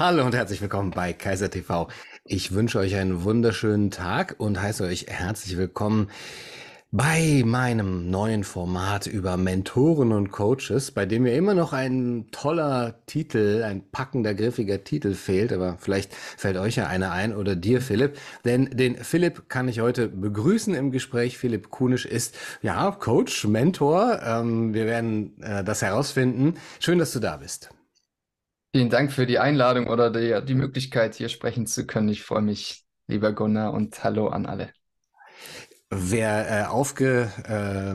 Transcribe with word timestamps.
Hallo 0.00 0.24
und 0.24 0.32
herzlich 0.32 0.60
willkommen 0.60 0.92
bei 0.92 1.12
Kaiser 1.12 1.50
TV. 1.50 1.88
Ich 2.24 2.54
wünsche 2.54 2.78
euch 2.78 2.94
einen 2.94 3.24
wunderschönen 3.24 3.90
Tag 3.90 4.36
und 4.38 4.62
heiße 4.62 4.84
euch 4.84 5.06
herzlich 5.08 5.56
willkommen 5.56 6.08
bei 6.92 7.42
meinem 7.44 8.08
neuen 8.08 8.44
Format 8.44 9.08
über 9.08 9.36
Mentoren 9.36 10.12
und 10.12 10.30
Coaches, 10.30 10.92
bei 10.92 11.04
dem 11.04 11.24
mir 11.24 11.34
immer 11.34 11.54
noch 11.54 11.72
ein 11.72 12.26
toller 12.30 12.94
Titel, 13.06 13.64
ein 13.66 13.90
packender, 13.90 14.34
griffiger 14.34 14.84
Titel 14.84 15.14
fehlt, 15.14 15.52
aber 15.52 15.78
vielleicht 15.80 16.14
fällt 16.14 16.58
euch 16.58 16.76
ja 16.76 16.86
einer 16.86 17.10
ein 17.10 17.34
oder 17.34 17.56
dir, 17.56 17.82
Philipp. 17.82 18.18
Denn 18.44 18.70
den 18.70 18.98
Philipp 19.02 19.48
kann 19.48 19.66
ich 19.66 19.80
heute 19.80 20.06
begrüßen 20.06 20.76
im 20.76 20.92
Gespräch. 20.92 21.38
Philipp 21.38 21.70
Kunisch 21.70 22.06
ist, 22.06 22.38
ja, 22.62 22.92
Coach, 22.92 23.48
Mentor. 23.48 24.20
Ähm, 24.24 24.74
wir 24.74 24.86
werden 24.86 25.42
äh, 25.42 25.64
das 25.64 25.82
herausfinden. 25.82 26.54
Schön, 26.78 27.00
dass 27.00 27.10
du 27.10 27.18
da 27.18 27.38
bist. 27.38 27.70
Vielen 28.74 28.90
Dank 28.90 29.12
für 29.12 29.26
die 29.26 29.38
Einladung 29.38 29.86
oder 29.86 30.10
die, 30.10 30.44
die 30.44 30.54
Möglichkeit, 30.54 31.14
hier 31.14 31.30
sprechen 31.30 31.66
zu 31.66 31.86
können. 31.86 32.08
Ich 32.08 32.22
freue 32.22 32.42
mich, 32.42 32.84
lieber 33.06 33.32
Gunnar, 33.32 33.72
und 33.72 34.04
hallo 34.04 34.28
an 34.28 34.44
alle. 34.44 34.70
Wer 35.90 36.50
äh, 36.50 36.64
aufge, 36.66 37.32
äh, 37.44 37.94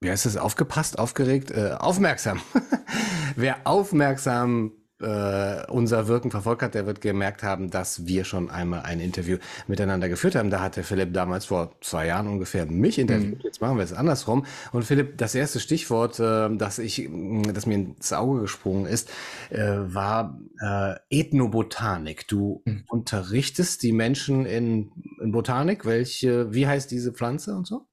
wie 0.00 0.10
heißt 0.10 0.24
es, 0.24 0.38
aufgepasst, 0.38 0.98
aufgeregt, 0.98 1.50
äh, 1.50 1.72
aufmerksam. 1.78 2.40
Wer 3.36 3.66
aufmerksam 3.66 4.72
äh, 5.00 5.66
unser 5.70 6.08
Wirken 6.08 6.30
verfolgt 6.30 6.62
hat, 6.62 6.74
der 6.74 6.86
wird 6.86 7.00
gemerkt 7.00 7.42
haben, 7.42 7.70
dass 7.70 8.06
wir 8.06 8.24
schon 8.24 8.50
einmal 8.50 8.80
ein 8.82 9.00
Interview 9.00 9.38
miteinander 9.66 10.08
geführt 10.08 10.34
haben. 10.34 10.50
Da 10.50 10.60
hatte 10.60 10.82
Philipp 10.82 11.12
damals 11.12 11.46
vor 11.46 11.76
zwei 11.80 12.06
Jahren 12.06 12.26
ungefähr 12.28 12.66
mich 12.66 12.98
interviewt. 12.98 13.38
Mhm. 13.38 13.44
Jetzt 13.44 13.60
machen 13.60 13.76
wir 13.76 13.84
es 13.84 13.92
andersrum. 13.92 14.46
Und 14.72 14.84
Philipp, 14.84 15.18
das 15.18 15.34
erste 15.34 15.60
Stichwort, 15.60 16.18
äh, 16.18 16.48
das 16.56 16.78
ich, 16.78 17.08
das 17.52 17.66
mir 17.66 17.74
ins 17.74 18.12
Auge 18.12 18.42
gesprungen 18.42 18.86
ist, 18.86 19.10
äh, 19.50 19.58
war 19.60 20.40
äh, 20.60 20.94
Ethnobotanik. 21.10 22.26
Du 22.28 22.62
mhm. 22.64 22.84
unterrichtest 22.88 23.82
die 23.82 23.92
Menschen 23.92 24.46
in, 24.46 24.92
in 25.20 25.32
Botanik. 25.32 25.84
Welche, 25.84 26.52
wie 26.54 26.66
heißt 26.66 26.90
diese 26.90 27.12
Pflanze 27.12 27.54
und 27.54 27.66
so? 27.66 27.86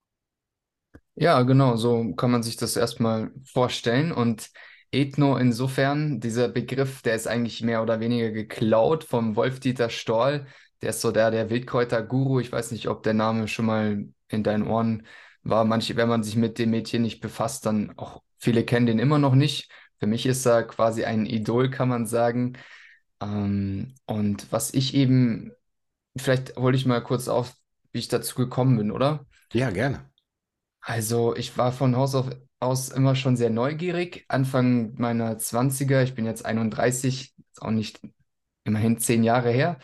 Ja, 1.16 1.44
genau, 1.44 1.76
so 1.76 2.14
kann 2.16 2.32
man 2.32 2.44
sich 2.44 2.58
das 2.58 2.76
erstmal 2.76 3.32
vorstellen. 3.44 4.12
Und 4.12 4.50
Ethno 4.94 5.38
insofern, 5.38 6.20
dieser 6.20 6.50
Begriff, 6.50 7.02
der 7.02 7.16
ist 7.16 7.28
eigentlich 7.28 7.62
mehr 7.62 7.82
oder 7.82 8.00
weniger 8.00 8.32
geklaut 8.32 9.04
vom 9.04 9.36
Wolf-Dieter 9.36 9.90
Storl. 9.90 10.46
Der 10.82 10.92
ist 10.92 11.02
so 11.02 11.12
der, 11.12 11.32
der 11.32 11.50
Wildkräuter-Guru. 11.50 12.40
Ich 12.40 12.52
weiß 12.52 12.72
nicht, 12.72 12.88
ob 12.88 13.04
der 13.04 13.14
Name 13.14 13.48
schon 13.48 13.66
mal 13.66 14.06
in 14.28 14.44
deinen 14.44 14.68
Ohren 14.68 15.08
war. 15.44 15.66
Manche, 15.66 15.96
wenn 15.96 16.10
man 16.10 16.24
sich 16.24 16.36
mit 16.36 16.60
dem 16.60 16.72
Mädchen 16.72 17.02
nicht 17.02 17.22
befasst, 17.22 17.66
dann 17.66 17.94
auch 17.98 18.22
viele 18.38 18.64
kennen 18.64 18.86
den 18.86 19.00
immer 19.00 19.20
noch 19.20 19.36
nicht. 19.36 19.72
Für 20.00 20.08
mich 20.08 20.26
ist 20.26 20.46
er 20.46 20.64
quasi 20.64 21.06
ein 21.06 21.26
Idol, 21.26 21.70
kann 21.70 21.90
man 21.90 22.06
sagen. 22.06 22.58
Ähm, 23.22 23.96
und 24.06 24.52
was 24.52 24.74
ich 24.74 24.94
eben, 24.94 25.52
vielleicht 26.18 26.56
hole 26.58 26.76
ich 26.76 26.86
mal 26.86 27.02
kurz 27.02 27.28
auf, 27.28 27.54
wie 27.92 28.00
ich 28.00 28.10
dazu 28.10 28.36
gekommen 28.36 28.78
bin, 28.78 28.92
oder? 28.92 29.26
Ja, 29.54 29.70
gerne. 29.70 30.10
Also 30.82 31.36
ich 31.36 31.58
war 31.58 31.72
von 31.72 31.96
Haus 31.96 32.16
auf 32.16 32.30
aus 32.64 32.90
immer 32.90 33.16
schon 33.16 33.36
sehr 33.36 33.50
neugierig. 33.50 34.26
Anfang 34.30 34.94
meiner 34.98 35.38
20er, 35.38 36.04
ich 36.04 36.16
bin 36.16 36.26
jetzt 36.26 36.46
31, 36.46 37.34
ist 37.52 37.62
auch 37.62 37.72
nicht 37.72 38.00
immerhin 38.64 38.98
zehn 38.98 39.24
Jahre 39.24 39.52
her, 39.52 39.80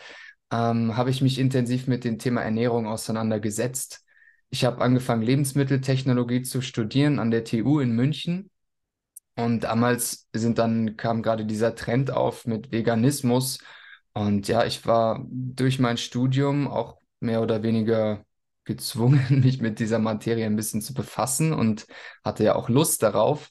ähm, 0.50 0.96
habe 0.96 1.10
ich 1.10 1.20
mich 1.22 1.38
intensiv 1.38 1.86
mit 1.86 2.04
dem 2.04 2.18
Thema 2.18 2.42
Ernährung 2.42 2.86
auseinandergesetzt. 2.86 4.04
Ich 4.50 4.64
habe 4.64 4.82
angefangen, 4.82 5.22
Lebensmitteltechnologie 5.22 6.42
zu 6.42 6.60
studieren 6.62 7.18
an 7.18 7.30
der 7.30 7.44
TU 7.44 7.80
in 7.80 7.92
München. 7.92 8.50
Und 9.36 9.60
damals 9.64 10.28
sind 10.32 10.58
dann, 10.58 10.96
kam 10.96 11.22
gerade 11.22 11.46
dieser 11.46 11.74
Trend 11.74 12.10
auf 12.10 12.46
mit 12.46 12.72
Veganismus. 12.72 13.58
Und 14.12 14.48
ja, 14.48 14.64
ich 14.64 14.84
war 14.86 15.24
durch 15.30 15.78
mein 15.78 15.98
Studium 15.98 16.66
auch 16.66 16.98
mehr 17.20 17.42
oder 17.42 17.62
weniger 17.62 18.24
gezwungen, 18.70 19.40
mich 19.44 19.60
mit 19.60 19.80
dieser 19.80 19.98
Materie 19.98 20.46
ein 20.46 20.56
bisschen 20.56 20.80
zu 20.80 20.94
befassen 20.94 21.52
und 21.52 21.86
hatte 22.24 22.44
ja 22.44 22.54
auch 22.54 22.68
Lust 22.68 23.02
darauf. 23.02 23.50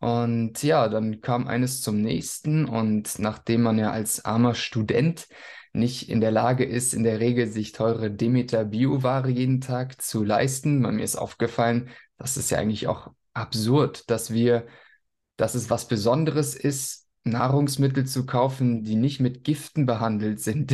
Und 0.00 0.62
ja, 0.62 0.88
dann 0.88 1.20
kam 1.20 1.46
eines 1.48 1.80
zum 1.80 2.00
nächsten 2.00 2.64
und 2.66 3.18
nachdem 3.18 3.62
man 3.62 3.78
ja 3.78 3.90
als 3.90 4.24
armer 4.24 4.54
Student 4.54 5.28
nicht 5.72 6.08
in 6.08 6.20
der 6.20 6.30
Lage 6.30 6.64
ist, 6.64 6.94
in 6.94 7.04
der 7.04 7.20
Regel 7.20 7.46
sich 7.46 7.72
teure 7.72 8.10
Demeter 8.10 8.64
Bioware 8.64 9.28
jeden 9.28 9.60
Tag 9.60 10.00
zu 10.02 10.24
leisten, 10.24 10.82
bei 10.82 10.90
mir 10.90 11.04
ist 11.04 11.16
aufgefallen, 11.16 11.90
das 12.18 12.36
ist 12.36 12.50
ja 12.50 12.58
eigentlich 12.58 12.88
auch 12.88 13.12
absurd, 13.34 14.10
dass 14.10 14.32
wir, 14.32 14.66
dass 15.36 15.54
es 15.54 15.70
was 15.70 15.86
Besonderes 15.86 16.54
ist, 16.54 16.99
Nahrungsmittel 17.24 18.06
zu 18.06 18.24
kaufen, 18.24 18.82
die 18.82 18.96
nicht 18.96 19.20
mit 19.20 19.44
Giften 19.44 19.86
behandelt 19.86 20.40
sind. 20.40 20.72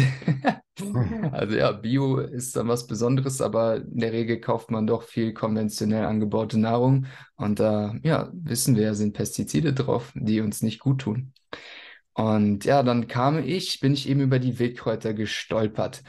also 1.33 1.57
ja, 1.57 1.73
Bio 1.73 2.19
ist 2.19 2.57
dann 2.57 2.69
was 2.69 2.87
Besonderes, 2.87 3.41
aber 3.41 3.77
in 3.77 3.99
der 3.99 4.12
Regel 4.12 4.41
kauft 4.41 4.71
man 4.71 4.87
doch 4.87 5.03
viel 5.03 5.33
konventionell 5.33 6.05
angebaute 6.05 6.59
Nahrung 6.59 7.07
und 7.37 7.59
da 7.59 7.95
äh, 7.95 8.01
ja, 8.09 8.31
wissen 8.33 8.77
wir, 8.77 8.95
sind 8.95 9.15
Pestizide 9.15 9.73
drauf, 9.73 10.12
die 10.15 10.41
uns 10.41 10.62
nicht 10.62 10.79
gut 10.81 11.01
tun. 11.01 11.33
Und 12.12 12.65
ja, 12.65 12.83
dann 12.83 13.09
kam 13.09 13.39
ich, 13.39 13.81
bin 13.81 13.93
ich 13.93 14.09
eben 14.09 14.21
über 14.21 14.39
die 14.39 14.59
Wildkräuter 14.59 15.13
gestolpert. 15.13 16.03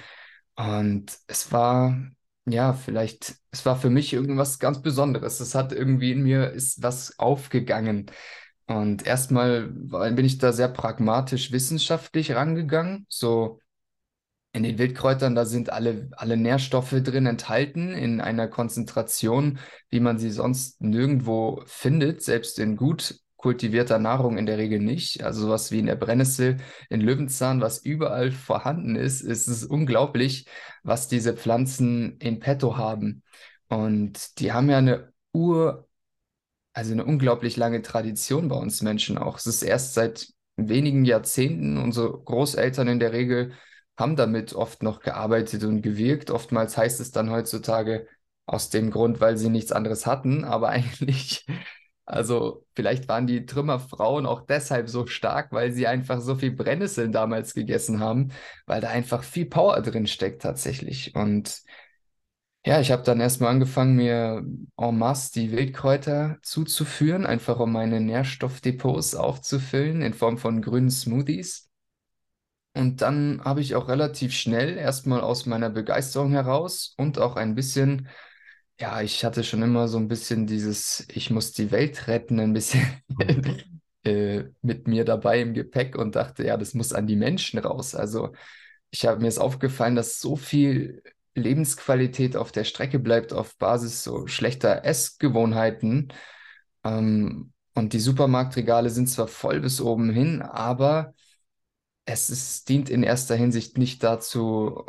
Und 0.56 1.18
es 1.28 1.52
war, 1.52 2.00
ja, 2.46 2.74
vielleicht, 2.74 3.36
es 3.52 3.66
war 3.66 3.76
für 3.76 3.90
mich 3.90 4.14
irgendwas 4.14 4.60
ganz 4.60 4.82
Besonderes. 4.82 5.42
Es 5.42 5.54
hat 5.54 5.74
irgendwie 5.74 6.12
in 6.14 6.24
mir 6.24 6.52
ist 6.52 6.82
was 6.82 7.20
aufgegangen. 7.20 8.10
Und 8.68 9.08
erstmal 9.08 9.68
bin 9.68 10.26
ich 10.26 10.38
da 10.38 10.52
sehr 10.52 10.68
pragmatisch 10.68 11.52
wissenschaftlich 11.52 12.34
rangegangen. 12.34 13.06
So 13.10 13.60
in 14.52 14.64
den 14.64 14.78
Wildkräutern, 14.78 15.36
da 15.36 15.46
sind 15.46 15.72
alle, 15.72 16.10
alle 16.12 16.36
Nährstoffe 16.36 16.96
drin 17.04 17.26
enthalten 17.26 17.94
in 17.94 18.20
einer 18.20 18.48
Konzentration, 18.48 19.60
wie 19.90 20.00
man 20.00 20.18
sie 20.18 20.32
sonst 20.32 20.82
nirgendwo 20.82 21.64
findet, 21.66 22.22
selbst 22.22 22.60
in 22.60 22.76
gut 22.76 23.20
kultivierter 23.38 24.00
Nahrung 24.00 24.38
in 24.38 24.48
der 24.48 24.58
Regel 24.58 24.80
nicht. 24.80 25.24
Also 25.24 25.42
sowas 25.42 25.72
wie 25.72 25.80
in 25.80 25.86
der 25.86 25.96
Brennnessel, 25.96 26.58
in 26.90 27.02
Löwenzahn, 27.02 27.62
was 27.62 27.80
überall 27.86 28.32
vorhanden 28.32 28.96
ist, 28.96 29.22
ist 29.22 29.48
es 29.48 29.64
unglaublich, 29.64 30.48
was 30.84 31.08
diese 31.08 31.34
Pflanzen 31.34 32.18
in 32.18 32.40
petto 32.40 32.78
haben. 32.78 33.24
Und 33.70 34.40
die 34.40 34.52
haben 34.52 34.70
ja 34.70 34.80
eine 34.80 35.14
Ur 35.34 35.87
also 36.78 36.92
eine 36.92 37.06
unglaublich 37.06 37.58
lange 37.58 37.82
Tradition 37.82 38.50
bei 38.50 38.56
uns 38.56 38.84
Menschen 38.84 39.18
auch. 39.18 39.38
Es 39.40 39.48
ist 39.48 39.64
erst 39.64 39.96
seit 39.96 40.28
wenigen 40.58 41.06
Jahrzehnten, 41.06 41.80
unsere 41.80 42.12
Großeltern 42.12 42.88
in 42.88 43.00
der 43.00 43.14
Regel 43.14 43.54
haben 43.98 44.16
damit 44.16 44.54
oft 44.54 44.84
noch 44.84 45.00
gearbeitet 45.00 45.64
und 45.64 45.82
gewirkt. 45.82 46.30
Oftmals 46.30 46.78
heißt 46.78 47.00
es 47.00 47.10
dann 47.10 47.32
heutzutage 47.32 48.06
aus 48.46 48.70
dem 48.70 48.92
Grund, 48.92 49.20
weil 49.20 49.38
sie 49.38 49.50
nichts 49.50 49.72
anderes 49.72 50.06
hatten, 50.06 50.44
aber 50.44 50.70
eigentlich, 50.70 51.48
also 52.06 52.64
vielleicht 52.76 53.08
waren 53.08 53.26
die 53.26 53.48
Trümmerfrauen 53.48 54.28
auch 54.28 54.46
deshalb 54.46 54.88
so 54.88 55.08
stark, 55.08 55.52
weil 55.52 55.72
sie 55.72 55.88
einfach 55.88 56.22
so 56.22 56.36
viel 56.36 56.52
Brennnesseln 56.52 57.12
damals 57.12 57.56
gegessen 57.56 58.00
haben, 58.00 58.30
weil 58.68 58.82
da 58.82 58.90
einfach 58.90 59.24
viel 59.24 59.48
Power 59.48 59.82
drin 59.82 60.06
steckt 60.06 60.44
tatsächlich. 60.44 61.16
Und 61.16 61.64
ja, 62.68 62.82
ich 62.82 62.92
habe 62.92 63.02
dann 63.04 63.22
erstmal 63.22 63.52
angefangen, 63.52 63.96
mir 63.96 64.44
en 64.78 64.98
masse 64.98 65.32
die 65.32 65.54
Wildkräuter 65.54 66.38
zuzuführen, 66.42 67.26
einfach 67.26 67.60
um 67.62 67.72
meine 67.72 68.02
Nährstoffdepots 68.02 69.16
aufzufüllen 69.16 70.02
in 70.02 70.14
Form 70.14 70.38
von 70.38 70.62
grünen 70.62 70.92
Smoothies. 70.92 71.70
Und 72.74 73.02
dann 73.02 73.42
habe 73.46 73.62
ich 73.62 73.74
auch 73.76 73.88
relativ 73.88 74.34
schnell 74.34 74.78
erstmal 74.78 75.22
aus 75.22 75.46
meiner 75.46 75.70
Begeisterung 75.70 76.32
heraus 76.34 76.94
und 76.98 77.20
auch 77.20 77.38
ein 77.38 77.56
bisschen, 77.56 78.10
ja, 78.80 79.02
ich 79.02 79.24
hatte 79.24 79.46
schon 79.46 79.64
immer 79.64 79.88
so 79.88 79.98
ein 79.98 80.10
bisschen 80.10 80.46
dieses, 80.46 81.08
ich 81.10 81.32
muss 81.32 81.54
die 81.54 81.72
Welt 81.72 82.08
retten, 82.10 82.38
ein 82.42 82.52
bisschen 82.54 82.82
äh, 84.04 84.44
mit 84.62 84.90
mir 84.90 85.06
dabei 85.06 85.40
im 85.42 85.54
Gepäck 85.54 85.96
und 85.98 86.16
dachte, 86.18 86.44
ja, 86.46 86.58
das 86.58 86.74
muss 86.74 86.92
an 86.92 87.08
die 87.08 87.16
Menschen 87.16 87.60
raus. 87.60 87.96
Also 87.96 88.34
ich 88.92 89.06
habe 89.06 89.22
mir 89.22 89.30
ist 89.30 89.40
aufgefallen, 89.40 89.96
dass 89.96 90.20
so 90.20 90.36
viel 90.36 91.02
Lebensqualität 91.40 92.36
auf 92.36 92.52
der 92.52 92.64
Strecke 92.64 93.00
bleibt 93.00 93.34
auf 93.34 93.58
Basis 93.58 94.04
so 94.04 94.28
schlechter 94.28 94.84
Essgewohnheiten. 94.86 96.14
Ähm, 96.84 97.54
und 97.76 97.94
die 97.94 98.00
Supermarktregale 98.00 98.90
sind 98.90 99.08
zwar 99.08 99.28
voll 99.28 99.60
bis 99.62 99.82
oben 99.82 100.10
hin, 100.10 100.42
aber 100.42 101.14
es 102.06 102.30
ist, 102.30 102.70
dient 102.70 102.90
in 102.90 103.04
erster 103.04 103.36
Hinsicht 103.36 103.78
nicht 103.78 104.04
dazu, 104.04 104.84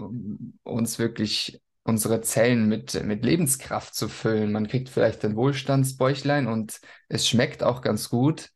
uns 0.63 0.99
wirklich 0.99 1.61
unsere 1.83 2.21
Zellen 2.21 2.69
mit, 2.69 3.03
mit 3.05 3.25
Lebenskraft 3.25 3.95
zu 3.95 4.09
füllen. 4.09 4.53
Man 4.53 4.69
kriegt 4.69 4.89
vielleicht 4.89 5.25
ein 5.25 5.37
Wohlstandsbäuchlein 5.37 6.47
und 6.47 6.81
es 7.09 7.29
schmeckt 7.29 7.63
auch 7.63 7.81
ganz 7.83 8.09
gut. 8.09 8.51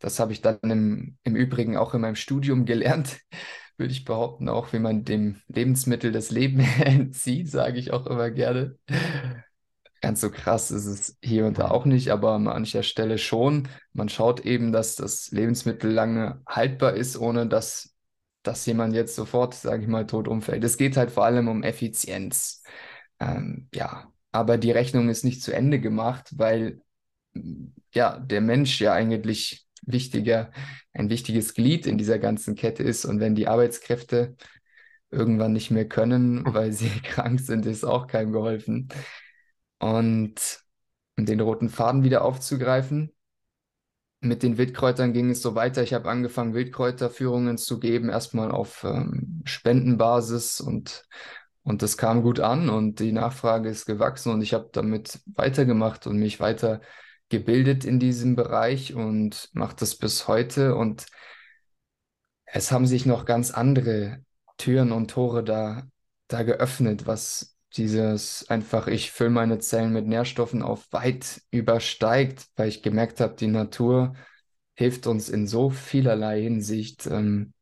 Das 0.00 0.18
habe 0.18 0.32
ich 0.32 0.42
dann 0.42 0.58
im, 0.62 1.16
im 1.22 1.36
Übrigen 1.36 1.76
auch 1.76 1.94
in 1.94 2.02
meinem 2.02 2.16
Studium 2.16 2.66
gelernt 2.66 3.20
würde 3.78 3.92
ich 3.92 4.04
behaupten, 4.04 4.48
auch 4.48 4.72
wie 4.72 4.78
man 4.78 5.04
dem 5.04 5.40
Lebensmittel 5.48 6.12
das 6.12 6.30
Leben 6.30 6.60
entzieht, 6.84 7.50
sage 7.50 7.78
ich 7.78 7.92
auch 7.92 8.06
immer 8.06 8.30
gerne. 8.30 8.76
Ganz 10.00 10.20
so 10.20 10.30
krass 10.30 10.70
ist 10.70 10.84
es 10.86 11.18
hier 11.22 11.46
und 11.46 11.58
da 11.58 11.70
auch 11.70 11.86
nicht, 11.86 12.10
aber 12.10 12.32
an 12.32 12.44
mancher 12.44 12.82
Stelle 12.82 13.16
schon. 13.16 13.68
Man 13.94 14.08
schaut 14.08 14.40
eben, 14.40 14.70
dass 14.70 14.96
das 14.96 15.30
Lebensmittel 15.30 15.90
lange 15.90 16.42
haltbar 16.46 16.94
ist, 16.94 17.16
ohne 17.16 17.46
dass, 17.46 17.94
dass 18.42 18.66
jemand 18.66 18.94
jetzt 18.94 19.16
sofort, 19.16 19.54
sage 19.54 19.82
ich 19.82 19.88
mal, 19.88 20.06
tot 20.06 20.28
umfällt. 20.28 20.62
Es 20.62 20.76
geht 20.76 20.96
halt 20.96 21.10
vor 21.10 21.24
allem 21.24 21.48
um 21.48 21.62
Effizienz. 21.62 22.62
Ähm, 23.18 23.68
ja, 23.74 24.12
aber 24.30 24.58
die 24.58 24.72
Rechnung 24.72 25.08
ist 25.08 25.24
nicht 25.24 25.42
zu 25.42 25.52
Ende 25.52 25.80
gemacht, 25.80 26.34
weil 26.36 26.82
ja 27.94 28.18
der 28.18 28.40
Mensch 28.40 28.80
ja 28.80 28.92
eigentlich 28.92 29.63
wichtiger, 29.86 30.50
ein 30.92 31.10
wichtiges 31.10 31.54
Glied 31.54 31.86
in 31.86 31.98
dieser 31.98 32.18
ganzen 32.18 32.54
Kette 32.54 32.82
ist. 32.82 33.04
Und 33.04 33.20
wenn 33.20 33.34
die 33.34 33.48
Arbeitskräfte 33.48 34.36
irgendwann 35.10 35.52
nicht 35.52 35.70
mehr 35.70 35.88
können, 35.88 36.42
weil 36.54 36.72
sie 36.72 36.88
krank 37.02 37.40
sind, 37.40 37.66
ist 37.66 37.84
auch 37.84 38.06
keinem 38.06 38.32
geholfen. 38.32 38.88
Und 39.78 40.60
um 41.16 41.26
den 41.26 41.40
roten 41.40 41.68
Faden 41.68 42.02
wieder 42.02 42.24
aufzugreifen, 42.24 43.12
mit 44.24 44.42
den 44.42 44.56
Wildkräutern 44.56 45.12
ging 45.12 45.30
es 45.30 45.42
so 45.42 45.54
weiter. 45.54 45.82
Ich 45.82 45.92
habe 45.92 46.08
angefangen, 46.08 46.54
Wildkräuterführungen 46.54 47.58
zu 47.58 47.78
geben, 47.78 48.08
erstmal 48.08 48.50
auf 48.50 48.82
ähm, 48.84 49.42
Spendenbasis 49.44 50.60
und, 50.60 51.04
und 51.62 51.82
das 51.82 51.98
kam 51.98 52.22
gut 52.22 52.40
an 52.40 52.70
und 52.70 53.00
die 53.00 53.12
Nachfrage 53.12 53.68
ist 53.68 53.84
gewachsen 53.84 54.32
und 54.32 54.40
ich 54.40 54.54
habe 54.54 54.70
damit 54.72 55.20
weitergemacht 55.26 56.06
und 56.06 56.18
mich 56.18 56.40
weiter 56.40 56.80
gebildet 57.34 57.84
in 57.84 57.98
diesem 57.98 58.36
Bereich 58.36 58.94
und 58.94 59.50
mache 59.54 59.74
das 59.76 59.96
bis 59.96 60.28
heute. 60.28 60.76
Und 60.76 61.06
es 62.44 62.70
haben 62.70 62.86
sich 62.86 63.06
noch 63.06 63.24
ganz 63.24 63.50
andere 63.50 64.24
Türen 64.56 64.92
und 64.92 65.10
Tore 65.10 65.42
da, 65.42 65.82
da 66.28 66.44
geöffnet, 66.44 67.06
was 67.08 67.56
dieses 67.76 68.48
einfach, 68.48 68.86
ich 68.86 69.10
fülle 69.10 69.30
meine 69.30 69.58
Zellen 69.58 69.92
mit 69.92 70.06
Nährstoffen 70.06 70.62
auf 70.62 70.86
weit 70.92 71.42
übersteigt, 71.50 72.46
weil 72.54 72.68
ich 72.68 72.82
gemerkt 72.82 73.18
habe, 73.18 73.34
die 73.34 73.48
Natur 73.48 74.14
hilft 74.74 75.08
uns 75.08 75.28
in 75.28 75.48
so 75.48 75.70
vielerlei 75.70 76.40
Hinsicht. 76.40 77.06
Ähm, 77.06 77.52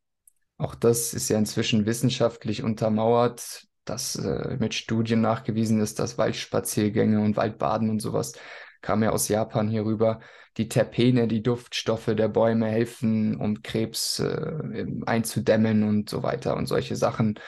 auch 0.58 0.74
das 0.74 1.14
ist 1.14 1.30
ja 1.30 1.38
inzwischen 1.38 1.86
wissenschaftlich 1.86 2.62
untermauert, 2.62 3.66
dass 3.86 4.16
äh, 4.16 4.58
mit 4.60 4.74
Studien 4.74 5.22
nachgewiesen 5.22 5.80
ist, 5.80 5.98
dass 5.98 6.18
Waldspaziergänge 6.18 7.20
und 7.22 7.36
Waldbaden 7.38 7.88
und 7.88 8.00
sowas 8.00 8.34
kam 8.82 9.02
ja 9.02 9.10
aus 9.10 9.28
Japan 9.28 9.68
hier 9.68 9.84
rüber. 9.84 10.20
Die 10.58 10.68
Terpene, 10.68 11.28
die 11.28 11.42
Duftstoffe 11.42 12.10
der 12.14 12.28
Bäume 12.28 12.66
helfen, 12.66 13.36
um 13.36 13.62
Krebs 13.62 14.18
äh, 14.18 14.86
einzudämmen 15.06 15.82
und 15.84 16.10
so 16.10 16.22
weiter 16.22 16.56
und 16.56 16.66
solche 16.66 16.96
Sachen. 16.96 17.38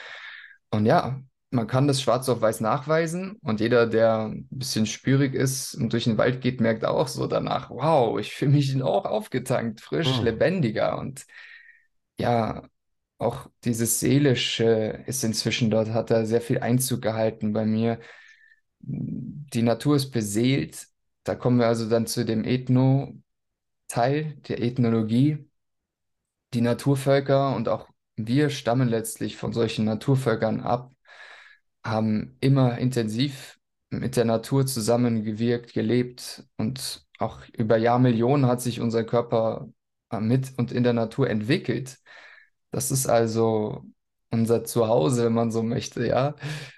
Und 0.71 0.87
ja, 0.87 1.21
man 1.51 1.67
kann 1.67 1.87
das 1.87 2.01
schwarz 2.01 2.27
auf 2.29 2.41
weiß 2.41 2.61
nachweisen 2.61 3.37
und 3.41 3.59
jeder, 3.59 3.87
der 3.87 4.25
ein 4.25 4.47
bisschen 4.49 4.85
spürig 4.85 5.33
ist 5.33 5.75
und 5.75 5.93
durch 5.93 6.03
den 6.05 6.17
Wald 6.17 6.41
geht, 6.41 6.61
merkt 6.61 6.85
auch 6.85 7.07
so 7.07 7.27
danach, 7.27 7.69
wow, 7.69 8.19
ich 8.19 8.33
fühle 8.33 8.51
mich 8.51 8.81
auch 8.83 9.05
aufgetankt, 9.05 9.81
frisch, 9.81 10.19
mhm. 10.19 10.25
lebendiger 10.25 10.97
und 10.97 11.25
ja, 12.17 12.63
auch 13.17 13.47
dieses 13.63 13.99
Seelische 13.99 15.03
ist 15.07 15.23
inzwischen 15.23 15.69
dort, 15.69 15.89
hat 15.89 16.11
da 16.11 16.25
sehr 16.25 16.41
viel 16.41 16.59
Einzug 16.59 17.01
gehalten 17.01 17.53
bei 17.53 17.65
mir. 17.65 17.99
Die 18.79 19.61
Natur 19.61 19.95
ist 19.95 20.11
beseelt 20.11 20.87
da 21.25 21.35
kommen 21.35 21.59
wir 21.59 21.67
also 21.67 21.89
dann 21.89 22.07
zu 22.07 22.23
dem 22.25 22.43
Ethno-Teil 22.45 24.35
der 24.47 24.61
Ethnologie. 24.61 25.49
Die 26.53 26.61
Naturvölker 26.61 27.55
und 27.55 27.67
auch 27.67 27.89
wir 28.15 28.49
stammen 28.49 28.87
letztlich 28.87 29.35
von 29.37 29.51
solchen 29.51 29.85
Naturvölkern 29.85 30.61
ab, 30.61 30.93
haben 31.83 32.37
immer 32.39 32.77
intensiv 32.77 33.59
mit 33.89 34.15
der 34.17 34.25
Natur 34.25 34.65
zusammengewirkt, 34.65 35.73
gelebt 35.73 36.45
und 36.57 37.05
auch 37.19 37.41
über 37.53 37.77
Jahrmillionen 37.77 38.45
hat 38.47 38.61
sich 38.61 38.79
unser 38.81 39.03
Körper 39.03 39.69
mit 40.19 40.53
und 40.57 40.71
in 40.71 40.83
der 40.83 40.93
Natur 40.93 41.29
entwickelt. 41.29 41.97
Das 42.71 42.91
ist 42.91 43.07
also 43.07 43.85
unser 44.39 44.63
Zuhause, 44.63 45.25
wenn 45.25 45.33
man 45.33 45.51
so 45.51 45.63
möchte, 45.63 46.05
ja. 46.07 46.35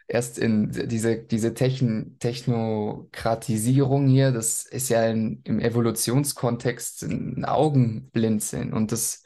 Erst 0.08 0.40
in 0.40 0.72
diese, 0.72 1.18
diese 1.18 1.54
Techn 1.54 2.18
Technokratisierung 2.20 4.08
hier, 4.08 4.32
das 4.32 4.66
ist 4.66 4.90
ja 4.90 5.06
in, 5.08 5.42
im 5.44 5.60
Evolutionskontext 5.60 7.04
ein 7.04 7.46
Augenblinzeln. 7.46 8.74
Und 8.74 8.92
das, 8.92 9.24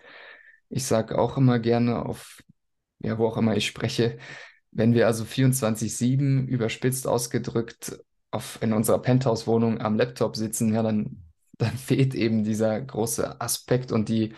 ich 0.70 0.86
sage 0.86 1.20
auch 1.20 1.38
immer 1.38 1.60
gerne 1.60 2.06
auf, 2.06 2.42
ja, 3.00 3.18
wo 3.18 3.28
auch 3.28 3.38
immer 3.38 3.56
ich 3.56 3.68
spreche, 3.68 4.18
wenn 4.72 4.94
wir 4.94 5.08
also 5.08 5.24
24-7 5.26 6.48
überspitzt 6.48 7.08
ausgedrückt 7.08 8.00
auf, 8.32 8.58
in 8.62 8.74
unserer 8.74 9.02
Penthouse-Wohnung 9.02 9.82
am 9.82 9.98
Laptop 9.98 10.36
sitzen, 10.36 10.74
ja, 10.74 10.82
dann, 10.82 11.24
dann 11.58 11.76
fehlt 11.78 12.16
eben 12.16 12.44
dieser 12.44 12.80
große 12.82 13.40
Aspekt 13.42 13.92
und 13.92 14.10
die 14.10 14.34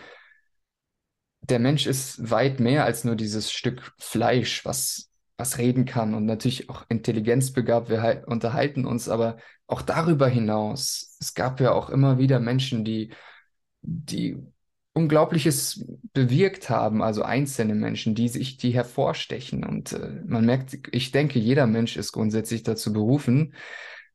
der 1.48 1.58
Mensch 1.58 1.86
ist 1.86 2.30
weit 2.30 2.60
mehr 2.60 2.84
als 2.84 3.04
nur 3.04 3.16
dieses 3.16 3.52
Stück 3.52 3.92
Fleisch, 3.98 4.64
was, 4.64 5.10
was 5.36 5.58
reden 5.58 5.84
kann 5.84 6.14
und 6.14 6.24
natürlich 6.24 6.70
auch 6.70 6.84
intelligenzbegabt. 6.88 7.90
Wir 7.90 8.24
unterhalten 8.26 8.86
uns, 8.86 9.08
aber 9.08 9.36
auch 9.66 9.82
darüber 9.82 10.28
hinaus. 10.28 11.16
Es 11.20 11.34
gab 11.34 11.60
ja 11.60 11.72
auch 11.72 11.90
immer 11.90 12.18
wieder 12.18 12.40
Menschen, 12.40 12.84
die, 12.84 13.12
die 13.82 14.38
Unglaubliches 14.94 15.84
bewirkt 16.12 16.70
haben, 16.70 17.02
also 17.02 17.22
einzelne 17.22 17.74
Menschen, 17.74 18.14
die 18.14 18.28
sich, 18.28 18.56
die 18.56 18.70
hervorstechen. 18.70 19.64
Und 19.64 19.92
äh, 19.92 20.22
man 20.26 20.46
merkt, 20.46 20.78
ich 20.92 21.10
denke, 21.10 21.38
jeder 21.38 21.66
Mensch 21.66 21.96
ist 21.96 22.12
grundsätzlich 22.12 22.62
dazu 22.62 22.92
berufen. 22.92 23.54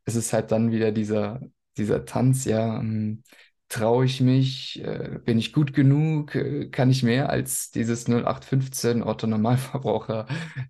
Es 0.06 0.16
ist 0.16 0.34
halt 0.34 0.52
dann 0.52 0.72
wieder 0.72 0.92
dieser, 0.92 1.42
dieser 1.78 2.06
Tanz, 2.06 2.46
ja. 2.46 2.81
Traue 3.69 4.06
ich 4.06 4.19
mich, 4.19 4.83
äh, 4.83 5.19
bin 5.24 5.38
ich 5.38 5.54
gut 5.54 5.74
genug, 5.74 6.33
äh, 6.33 6.69
kann 6.69 6.89
ich 6.89 7.04
mehr 7.04 7.30
als 7.30 7.69
dieses 7.69 8.07
0815 8.07 9.04
Otto 9.04 9.27
Normalverbraucher 9.27 10.25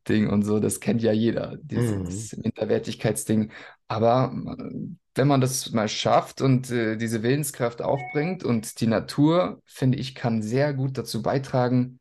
Ding 0.07 0.29
und 0.29 0.43
so, 0.43 0.59
das 0.59 0.81
kennt 0.81 1.01
ja 1.01 1.13
jeder, 1.13 1.57
dieses 1.61 2.33
mhm. 2.33 2.41
Minderwertigkeitsding. 2.43 3.51
Aber 3.87 4.33
äh, 4.59 4.63
wenn 5.15 5.27
man 5.27 5.41
das 5.41 5.71
mal 5.71 5.87
schafft 5.87 6.41
und 6.41 6.71
äh, 6.71 6.97
diese 6.97 7.23
Willenskraft 7.23 7.81
aufbringt 7.81 8.43
und 8.43 8.81
die 8.81 8.87
Natur, 8.87 9.61
finde 9.65 9.97
ich, 9.97 10.13
kann 10.13 10.41
sehr 10.41 10.73
gut 10.73 10.97
dazu 10.97 11.21
beitragen, 11.21 11.99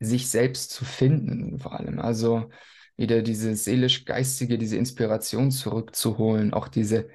sich 0.00 0.28
selbst 0.28 0.70
zu 0.70 0.84
finden, 0.84 1.58
vor 1.58 1.78
allem. 1.78 2.00
Also 2.00 2.50
wieder 2.96 3.22
diese 3.22 3.54
seelisch-geistige, 3.54 4.58
diese 4.58 4.76
Inspiration 4.76 5.50
zurückzuholen, 5.50 6.52
auch 6.52 6.68
diese 6.68 7.08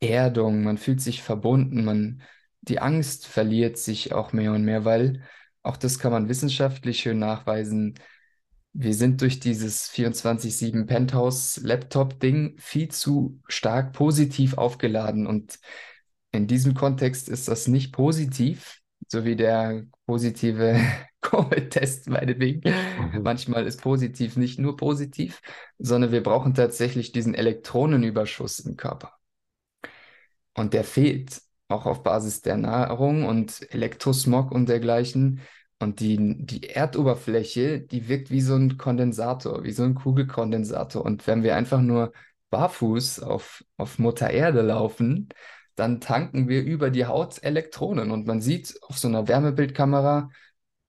Erdung, 0.00 0.62
man 0.62 0.78
fühlt 0.78 1.00
sich 1.00 1.22
verbunden, 1.22 1.84
man 1.84 2.22
die 2.62 2.80
Angst 2.80 3.26
verliert 3.26 3.78
sich 3.78 4.12
auch 4.12 4.32
mehr 4.32 4.52
und 4.52 4.64
mehr, 4.64 4.84
weil 4.84 5.22
auch 5.62 5.76
das 5.76 5.98
kann 5.98 6.12
man 6.12 6.28
wissenschaftlich 6.28 7.00
schön 7.00 7.18
nachweisen. 7.18 7.94
Wir 8.72 8.94
sind 8.94 9.20
durch 9.20 9.40
dieses 9.40 9.90
24-7 9.90 10.86
Penthouse-Laptop-Ding 10.86 12.56
viel 12.58 12.88
zu 12.88 13.40
stark 13.48 13.92
positiv 13.92 14.56
aufgeladen. 14.56 15.26
Und 15.26 15.58
in 16.32 16.46
diesem 16.46 16.74
Kontext 16.74 17.28
ist 17.28 17.48
das 17.48 17.66
nicht 17.66 17.92
positiv, 17.92 18.80
so 19.08 19.24
wie 19.24 19.36
der 19.36 19.86
positive 20.06 20.80
Covid-Test 21.20 22.08
meinetwegen. 22.08 22.62
Mhm. 22.70 23.22
Manchmal 23.22 23.66
ist 23.66 23.82
positiv 23.82 24.36
nicht 24.36 24.58
nur 24.58 24.76
positiv, 24.76 25.42
sondern 25.78 26.12
wir 26.12 26.22
brauchen 26.22 26.54
tatsächlich 26.54 27.12
diesen 27.12 27.34
Elektronenüberschuss 27.34 28.60
im 28.60 28.76
Körper. 28.76 29.14
Und 30.54 30.74
der 30.74 30.84
fehlt 30.84 31.42
auch 31.70 31.86
auf 31.86 32.02
Basis 32.02 32.42
der 32.42 32.56
Nahrung 32.56 33.26
und 33.26 33.72
Elektrosmog 33.72 34.52
und 34.52 34.68
dergleichen. 34.68 35.40
Und 35.78 36.00
die, 36.00 36.44
die 36.44 36.68
Erdoberfläche, 36.68 37.80
die 37.80 38.08
wirkt 38.08 38.30
wie 38.30 38.42
so 38.42 38.54
ein 38.54 38.76
Kondensator, 38.76 39.64
wie 39.64 39.72
so 39.72 39.82
ein 39.84 39.94
Kugelkondensator. 39.94 41.04
Und 41.04 41.26
wenn 41.26 41.42
wir 41.42 41.56
einfach 41.56 41.80
nur 41.80 42.12
barfuß 42.50 43.20
auf, 43.20 43.64
auf 43.76 43.98
Mutter 43.98 44.30
Erde 44.30 44.60
laufen, 44.62 45.30
dann 45.76 46.00
tanken 46.00 46.48
wir 46.48 46.62
über 46.62 46.90
die 46.90 47.06
Haut 47.06 47.42
Elektronen. 47.42 48.10
Und 48.10 48.26
man 48.26 48.42
sieht 48.42 48.78
auf 48.82 48.98
so 48.98 49.08
einer 49.08 49.26
Wärmebildkamera, 49.28 50.30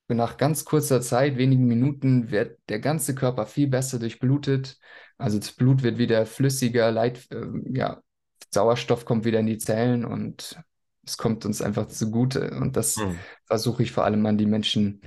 nach 0.10 0.36
ganz 0.36 0.66
kurzer 0.66 1.02
Zeit, 1.02 1.38
wenigen 1.38 1.66
Minuten, 1.66 2.32
wird 2.32 2.60
der 2.68 2.80
ganze 2.80 3.16
Körper 3.16 3.46
viel 3.46 3.68
besser 3.68 3.98
durchblutet. 4.00 4.78
Also 5.18 5.40
das 5.40 5.54
Blut 5.54 5.84
wird 5.84 5.98
wieder 5.98 6.26
flüssiger, 6.26 6.92
Leit, 6.92 7.32
äh, 7.32 7.46
ja, 7.74 8.02
Sauerstoff 8.54 9.06
kommt 9.06 9.24
wieder 9.24 9.40
in 9.40 9.46
die 9.46 9.58
Zellen 9.58 10.04
und 10.04 10.62
es 11.06 11.18
kommt 11.18 11.46
uns 11.46 11.62
einfach 11.62 11.88
zugute. 11.88 12.52
Und 12.52 12.78
das 12.78 12.98
hm. 12.98 13.18
versuche 13.46 13.84
ich 13.84 13.92
vor 13.92 14.06
allem 14.06 14.26
an 14.26 14.38
die 14.38 14.46
Menschen 14.46 15.02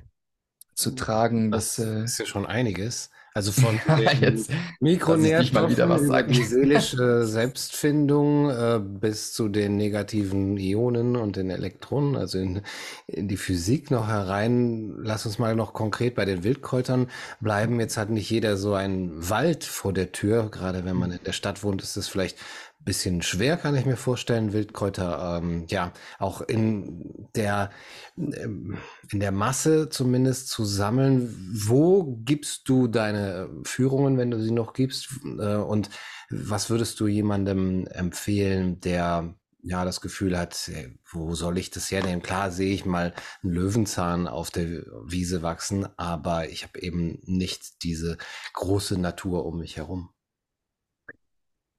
zu 0.74 0.90
tragen. 0.90 1.50
Das, 1.50 1.76
das 1.76 1.86
äh, 1.86 2.04
ist 2.04 2.18
ja 2.18 2.26
schon 2.26 2.46
einiges. 2.46 3.10
Also 3.36 3.50
von 3.60 3.80
Jetzt, 4.20 4.52
Mikronährstoffen 4.78 5.76
über 6.04 6.22
die 6.22 6.44
seelische 6.44 7.26
Selbstfindung 7.26 8.48
äh, 8.48 8.80
bis 8.80 9.32
zu 9.32 9.48
den 9.48 9.76
negativen 9.76 10.56
Ionen 10.56 11.16
und 11.16 11.34
den 11.34 11.50
Elektronen, 11.50 12.14
also 12.14 12.38
in, 12.38 12.62
in 13.08 13.26
die 13.26 13.36
Physik 13.36 13.90
noch 13.90 14.06
herein. 14.06 14.94
Lass 14.98 15.26
uns 15.26 15.40
mal 15.40 15.56
noch 15.56 15.72
konkret 15.72 16.14
bei 16.14 16.24
den 16.24 16.44
Wildkräutern 16.44 17.08
bleiben. 17.40 17.80
Jetzt 17.80 17.96
hat 17.96 18.10
nicht 18.10 18.30
jeder 18.30 18.56
so 18.56 18.74
einen 18.74 19.28
Wald 19.28 19.64
vor 19.64 19.92
der 19.92 20.12
Tür. 20.12 20.48
Gerade 20.48 20.84
wenn 20.84 20.96
man 20.96 21.10
in 21.10 21.24
der 21.26 21.32
Stadt 21.32 21.64
wohnt, 21.64 21.82
ist 21.82 21.96
es 21.96 22.06
vielleicht 22.06 22.38
bisschen 22.84 23.22
schwer, 23.22 23.56
kann 23.56 23.76
ich 23.76 23.86
mir 23.86 23.96
vorstellen, 23.96 24.52
Wildkräuter, 24.52 25.38
ähm, 25.38 25.66
ja, 25.68 25.92
auch 26.18 26.40
in 26.42 27.28
der, 27.34 27.70
ähm, 28.16 28.78
in 29.10 29.20
der 29.20 29.32
Masse 29.32 29.88
zumindest 29.88 30.48
zu 30.48 30.64
sammeln. 30.64 31.34
Wo 31.52 32.18
gibst 32.24 32.68
du 32.68 32.88
deine 32.88 33.48
Führungen, 33.64 34.18
wenn 34.18 34.30
du 34.30 34.40
sie 34.40 34.52
noch 34.52 34.72
gibst? 34.72 35.08
Äh, 35.38 35.56
und 35.56 35.90
was 36.30 36.70
würdest 36.70 37.00
du 37.00 37.06
jemandem 37.06 37.86
empfehlen, 37.86 38.80
der 38.80 39.34
ja 39.62 39.84
das 39.84 40.00
Gefühl 40.00 40.38
hat, 40.38 40.70
wo 41.10 41.34
soll 41.34 41.58
ich 41.58 41.70
das 41.70 41.90
hernehmen? 41.90 42.22
Klar 42.22 42.50
sehe 42.50 42.74
ich 42.74 42.84
mal 42.84 43.14
einen 43.42 43.52
Löwenzahn 43.52 44.28
auf 44.28 44.50
der 44.50 44.84
Wiese 45.04 45.42
wachsen, 45.42 45.88
aber 45.96 46.50
ich 46.50 46.64
habe 46.64 46.80
eben 46.80 47.18
nicht 47.24 47.82
diese 47.82 48.18
große 48.52 48.98
Natur 48.98 49.46
um 49.46 49.58
mich 49.58 49.78
herum. 49.78 50.13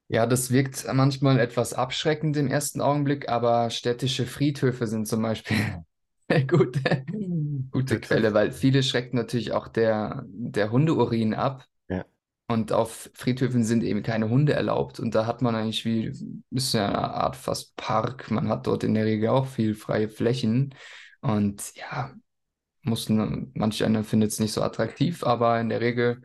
Ja, 0.07 0.27
das 0.27 0.51
wirkt 0.51 0.85
manchmal 0.93 1.39
etwas 1.39 1.73
abschreckend 1.73 2.37
im 2.37 2.47
ersten 2.47 2.79
Augenblick, 2.79 3.27
aber 3.27 3.69
städtische 3.71 4.25
Friedhöfe 4.25 4.85
sind 4.85 5.07
zum 5.07 5.21
Beispiel 5.21 5.57
eine 6.27 6.45
gute, 6.45 7.05
gute 7.71 7.99
Quelle, 7.99 8.33
weil 8.33 8.51
viele 8.51 8.83
schreckt 8.83 9.13
natürlich 9.13 9.51
auch 9.51 9.67
der, 9.67 10.23
der 10.27 10.71
Hundeurin 10.71 11.33
ab. 11.33 11.65
Ja. 11.89 12.05
Und 12.47 12.71
auf 12.71 13.09
Friedhöfen 13.15 13.63
sind 13.63 13.83
eben 13.83 14.03
keine 14.03 14.29
Hunde 14.29 14.53
erlaubt. 14.53 14.99
Und 14.99 15.15
da 15.15 15.25
hat 15.25 15.41
man 15.41 15.55
eigentlich 15.55 15.85
wie, 15.85 16.13
ist 16.51 16.73
ja 16.73 16.87
eine 16.87 17.13
Art 17.13 17.35
fast 17.35 17.75
Park. 17.75 18.29
Man 18.29 18.47
hat 18.47 18.67
dort 18.67 18.83
in 18.83 18.93
der 18.93 19.05
Regel 19.05 19.29
auch 19.29 19.47
viel 19.47 19.73
freie 19.73 20.09
Flächen. 20.09 20.75
Und 21.21 21.73
ja, 21.75 22.13
mussten, 22.83 23.51
manch 23.55 23.83
einer 23.83 24.03
findet 24.03 24.31
es 24.31 24.39
nicht 24.39 24.53
so 24.53 24.61
attraktiv, 24.61 25.23
aber 25.23 25.59
in 25.59 25.69
der 25.69 25.81
Regel, 25.81 26.21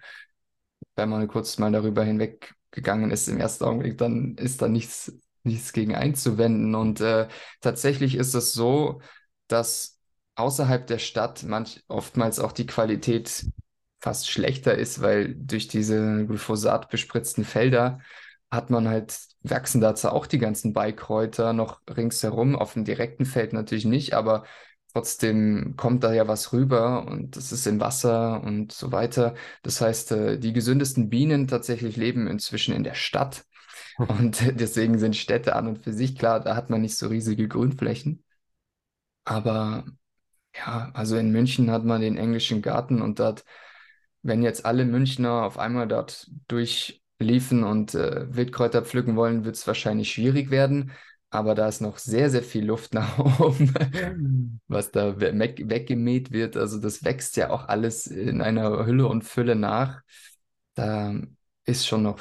wenn 0.97 1.09
man 1.09 1.27
kurz 1.29 1.57
mal 1.59 1.73
darüber 1.73 2.05
hinweg 2.05 2.55
gegangen 2.71 3.11
ist 3.11 3.29
im 3.29 3.39
ersten 3.39 3.65
Augenblick, 3.65 3.99
dann 3.99 4.37
ist 4.37 4.63
da 4.63 4.69
nichts, 4.69 5.13
nichts 5.43 5.73
gegen 5.73 5.95
einzuwenden. 5.95 6.75
Und 6.75 7.01
äh, 7.01 7.29
tatsächlich 7.61 8.15
ist 8.15 8.35
es 8.35 8.53
so, 8.53 9.01
dass 9.49 9.99
außerhalb 10.37 10.87
der 10.87 10.99
Stadt 10.99 11.43
manch, 11.43 11.83
oftmals 11.89 12.41
auch 12.41 12.53
die 12.53 12.67
Qualität 12.67 13.47
fast 14.01 14.31
schlechter 14.31 14.75
ist, 14.77 15.03
weil 15.03 15.35
durch 15.35 15.69
diese 15.69 16.27
Glyphosat 16.27 16.89
bespritzten 16.91 17.45
Felder 17.45 18.01
hat 18.51 18.71
man 18.71 18.89
halt, 18.89 19.19
wachsen 19.43 19.81
dazu 19.81 20.09
auch 20.09 20.27
die 20.27 20.39
ganzen 20.39 20.73
Beikräuter 20.73 21.53
noch 21.53 21.81
ringsherum, 21.89 22.57
auf 22.57 22.73
dem 22.75 22.85
direkten 22.85 23.27
Feld 23.27 23.53
natürlich 23.53 23.85
nicht, 23.85 24.15
aber 24.15 24.45
trotzdem 24.93 25.75
kommt 25.77 26.05
da 26.05 26.13
ja 26.13 26.29
was 26.29 26.53
rüber 26.53 27.07
und 27.07 27.37
das 27.37 27.53
ist 27.53 27.67
im 27.67 27.81
Wasser 27.81 28.43
und 28.43 28.73
so 28.73 28.93
weiter. 28.93 29.35
Das 29.63 29.81
heißt, 29.81 30.13
äh, 30.13 30.39
die 30.39 30.53
gesündesten 30.53 31.09
Bienen 31.11 31.49
tatsächlich 31.49 31.97
leben 31.97 32.27
inzwischen 32.27 32.75
in 32.75 32.85
der 32.85 32.95
Stadt. 32.95 33.45
Und 33.99 34.41
deswegen 34.61 34.99
sind 34.99 35.17
Städte 35.17 35.57
an 35.57 35.69
und 35.69 35.85
für 35.85 35.93
sich 35.93 36.17
klar, 36.17 36.41
da 36.41 36.57
hat 36.57 36.71
man 36.71 36.81
nicht 36.83 36.97
so 36.97 37.09
riesige 37.09 37.49
Grünflächen. 37.49 38.25
Aber 39.25 39.85
ja, 40.57 40.91
also 40.95 41.17
in 41.17 41.31
München 41.33 41.71
hat 41.71 41.85
man 41.85 42.01
den 42.01 42.17
englischen 42.17 42.63
Garten 42.63 43.03
und 43.03 43.21
dort, 43.21 43.45
wenn 44.23 44.43
jetzt 44.43 44.67
alle 44.67 44.85
Münchner 44.85 45.45
auf 45.45 45.59
einmal 45.59 45.89
dort 45.89 46.31
durchliefen 46.49 47.65
und 47.65 47.95
äh, 47.95 48.35
Wildkräuter 48.35 48.83
pflücken 48.85 49.17
wollen, 49.17 49.45
wird 49.45 49.57
es 49.57 49.67
wahrscheinlich 49.67 50.13
schwierig 50.13 50.51
werden 50.51 50.93
aber 51.31 51.55
da 51.55 51.69
ist 51.69 51.81
noch 51.81 51.99
sehr, 51.99 52.29
sehr 52.29 52.43
viel 52.43 52.65
Luft 52.65 52.93
nach 52.93 53.19
oben, 53.41 54.61
was 54.69 54.91
da 54.91 55.21
weg, 55.21 55.63
weggemäht 55.65 56.33
wird. 56.33 56.57
Also 56.57 56.79
das 56.79 57.05
wächst 57.05 57.37
ja 57.37 57.51
auch 57.51 57.69
alles 57.69 58.07
in 58.07 58.43
einer 58.43 58.85
Hülle 58.85 59.07
und 59.07 59.23
Fülle 59.23 59.55
nach. 59.55 60.03
Da 60.75 61.15
ist 61.65 61.87
schon 61.87 62.03
noch 62.03 62.19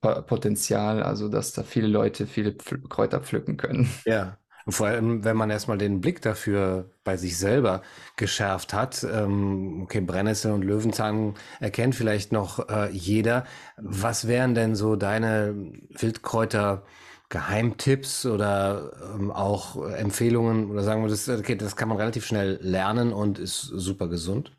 Potenzial, 0.00 1.02
also 1.02 1.28
dass 1.28 1.52
da 1.52 1.62
viele 1.62 1.86
Leute 1.88 2.26
viele 2.26 2.52
Pfl 2.52 2.80
Kräuter 2.88 3.20
pflücken 3.20 3.56
können. 3.56 3.90
Ja. 4.06 4.38
Und 4.66 4.72
vor 4.72 4.86
allem, 4.86 5.24
wenn 5.24 5.36
man 5.36 5.50
erstmal 5.50 5.78
den 5.78 6.00
Blick 6.00 6.22
dafür 6.22 6.90
bei 7.02 7.16
sich 7.16 7.36
selber 7.38 7.82
geschärft 8.16 8.72
hat, 8.72 9.04
ähm, 9.10 9.82
okay, 9.82 10.00
Brennnessel 10.00 10.52
und 10.52 10.62
Löwenzahn 10.62 11.34
erkennt 11.60 11.94
vielleicht 11.94 12.30
noch 12.30 12.68
äh, 12.68 12.90
jeder. 12.90 13.44
Was 13.76 14.28
wären 14.28 14.54
denn 14.54 14.74
so 14.76 14.96
deine 14.96 15.54
Wildkräuter? 15.88 16.84
Geheimtipps 17.30 18.26
oder 18.26 18.92
ähm, 19.14 19.30
auch 19.30 19.82
Empfehlungen 19.86 20.70
oder 20.70 20.82
sagen 20.82 21.02
wir, 21.02 21.08
das, 21.08 21.28
okay, 21.28 21.56
das 21.56 21.76
kann 21.76 21.88
man 21.88 21.98
relativ 21.98 22.26
schnell 22.26 22.58
lernen 22.62 23.12
und 23.14 23.38
ist 23.38 23.62
super 23.62 24.08
gesund? 24.08 24.52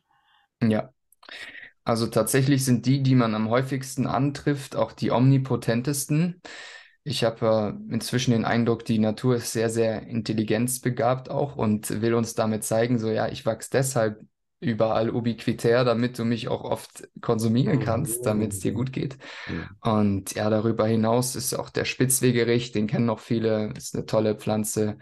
Ja, 0.64 0.94
also 1.86 2.08
tatsächlich 2.08 2.66
sind 2.66 2.86
die, 2.86 3.04
die 3.04 3.16
man 3.16 3.36
am 3.36 3.50
häufigsten 3.50 4.08
antrifft, 4.08 4.76
auch 4.76 4.94
die 4.94 5.12
omnipotentesten. 5.12 6.42
Ich 7.04 7.24
habe 7.24 7.78
äh, 7.90 7.94
inzwischen 7.94 8.32
den 8.32 8.46
Eindruck, 8.46 8.86
die 8.86 9.00
Natur 9.00 9.38
ist 9.38 9.54
sehr, 9.54 9.70
sehr 9.70 10.04
intelligenzbegabt 10.08 11.30
auch 11.32 11.56
und 11.58 12.02
will 12.02 12.14
uns 12.16 12.36
damit 12.36 12.64
zeigen, 12.66 13.00
so 13.00 13.10
ja, 13.12 13.28
ich 13.30 13.46
wachse 13.46 13.70
deshalb 13.74 14.22
überall 14.62 15.10
ubiquitär, 15.10 15.84
damit 15.84 16.18
du 16.20 16.24
mich 16.24 16.48
auch 16.48 16.64
oft 16.64 17.10
konsumieren 17.20 17.80
mhm. 17.80 17.84
kannst, 17.84 18.26
damit 18.26 18.54
es 18.54 18.60
dir 18.60 18.72
gut 18.72 18.94
geht. 18.94 19.18
Ja. 19.48 19.96
Und 19.98 20.36
ja, 20.36 20.50
darüber 20.50 20.88
hinaus 20.88 21.36
ist 21.36 21.54
auch 21.54 21.70
der 21.70 21.86
Spitzwegerich, 21.86 22.72
den 22.72 22.88
kennen 22.88 23.08
noch 23.08 23.20
viele, 23.20 23.74
ist 23.76 23.96
eine 23.96 24.06
tolle 24.06 24.36
Pflanze. 24.36 24.98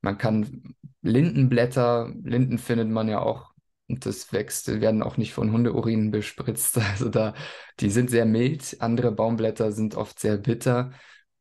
Man 0.00 0.18
kann 0.18 0.74
Lindenblätter, 1.02 2.12
Linden 2.24 2.58
findet 2.58 2.88
man 2.88 3.08
ja 3.08 3.20
auch 3.20 3.54
und 3.88 4.06
das 4.06 4.32
wächst, 4.32 4.80
werden 4.80 5.02
auch 5.02 5.18
nicht 5.18 5.34
von 5.34 5.52
Hundeurinen 5.52 6.10
bespritzt. 6.10 6.78
Also 6.90 7.08
da, 7.10 7.34
die 7.80 7.90
sind 7.90 8.10
sehr 8.10 8.24
mild. 8.24 8.76
Andere 8.80 9.12
Baumblätter 9.12 9.72
sind 9.72 9.94
oft 9.94 10.18
sehr 10.18 10.38
bitter. 10.38 10.92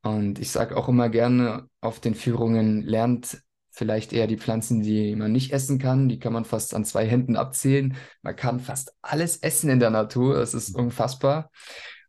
Und 0.01 0.39
ich 0.39 0.51
sage 0.51 0.75
auch 0.75 0.89
immer 0.89 1.07
gerne 1.07 1.69
auf 1.79 2.01
den 2.01 2.15
Führungen, 2.15 2.81
lernt 2.81 3.41
vielleicht 3.73 4.13
eher 4.13 4.27
die 4.27 4.37
Pflanzen, 4.37 4.81
die 4.81 5.15
man 5.15 5.31
nicht 5.31 5.51
essen 5.51 5.79
kann. 5.79 6.07
Die 6.07 6.19
kann 6.19 6.31
man 6.31 6.45
fast 6.45 6.73
an 6.73 6.85
zwei 6.85 7.05
Händen 7.07 7.35
abzählen. 7.35 7.97
Man 8.21 8.35
kann 8.35 8.59
fast 8.59 8.93
alles 9.01 9.37
essen 9.37 9.69
in 9.69 9.79
der 9.79 9.89
Natur. 9.89 10.37
Es 10.37 10.53
ist 10.53 10.75
unfassbar. 10.75 11.51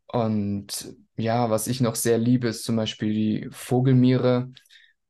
Und 0.07 0.95
ja, 1.17 1.51
was 1.51 1.67
ich 1.67 1.81
noch 1.81 1.95
sehr 1.95 2.19
liebe, 2.19 2.49
ist 2.49 2.65
zum 2.65 2.77
Beispiel 2.77 3.13
die 3.13 3.49
Vogelmiere. 3.51 4.53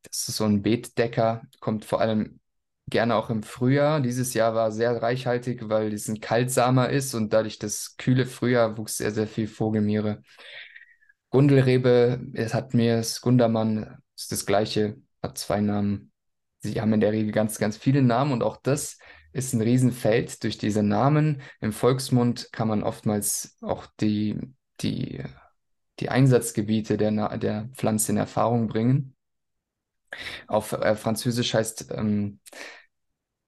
Das 0.02 0.28
ist 0.28 0.36
so 0.36 0.44
ein 0.44 0.62
Beetdecker, 0.62 1.42
kommt 1.60 1.84
vor 1.84 2.00
allem 2.00 2.40
gerne 2.88 3.16
auch 3.16 3.30
im 3.30 3.42
Frühjahr. 3.42 4.00
Dieses 4.00 4.34
Jahr 4.34 4.54
war 4.54 4.70
sehr 4.70 5.02
reichhaltig, 5.02 5.68
weil 5.68 5.92
es 5.92 6.08
ein 6.08 6.20
Kaltsamer 6.20 6.90
ist 6.90 7.14
und 7.14 7.32
dadurch 7.32 7.58
das 7.58 7.96
kühle 7.96 8.26
Frühjahr 8.26 8.78
wuchs 8.78 8.98
sehr, 8.98 9.10
sehr 9.10 9.26
viel 9.26 9.48
Vogelmiere. 9.48 10.22
Gundelrebe, 11.30 12.20
es 12.34 12.54
hat 12.54 12.74
mir 12.74 12.98
das 12.98 13.20
Gundermann, 13.20 13.98
ist 14.16 14.30
das 14.30 14.46
gleiche, 14.46 14.96
hat 15.22 15.36
zwei 15.36 15.60
Namen. 15.60 16.13
Sie 16.72 16.80
haben 16.80 16.92
in 16.92 17.00
der 17.00 17.12
Regel 17.12 17.32
ganz, 17.32 17.58
ganz 17.58 17.76
viele 17.76 18.02
Namen 18.02 18.32
und 18.32 18.42
auch 18.42 18.56
das 18.56 18.98
ist 19.32 19.52
ein 19.52 19.60
Riesenfeld 19.60 20.42
durch 20.44 20.58
diese 20.58 20.82
Namen. 20.82 21.42
Im 21.60 21.72
Volksmund 21.72 22.48
kann 22.52 22.68
man 22.68 22.82
oftmals 22.82 23.58
auch 23.60 23.86
die, 24.00 24.40
die, 24.80 25.22
die 26.00 26.08
Einsatzgebiete 26.08 26.96
der, 26.96 27.36
der 27.38 27.68
Pflanze 27.74 28.12
in 28.12 28.18
Erfahrung 28.18 28.68
bringen. 28.68 29.14
Auf 30.46 30.72
äh, 30.72 30.94
Französisch 30.94 31.52
heißt 31.52 31.90
ähm, 31.90 32.38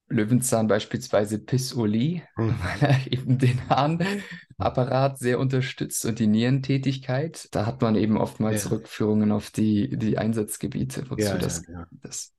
Löwenzahn 0.09 0.67
beispielsweise 0.67 1.39
Pissolie, 1.39 2.23
mhm. 2.37 2.55
weil 2.81 2.91
er 2.91 3.13
eben 3.13 3.39
den 3.39 3.69
Harnapparat 3.69 5.19
sehr 5.19 5.39
unterstützt 5.39 6.05
und 6.05 6.19
die 6.19 6.27
Nierentätigkeit. 6.27 7.49
Da 7.55 7.65
hat 7.65 7.81
man 7.81 7.97
eben 7.97 8.17
oftmals 8.17 8.65
ja. 8.65 8.71
Rückführungen 8.71 9.33
auf 9.33 9.51
die, 9.51 9.97
die 9.97 10.19
Einsatzgebiete, 10.19 11.09
wozu 11.11 11.23
ja, 11.23 11.39
das, 11.39 11.63
ja, 11.67 11.87
das 11.91 12.36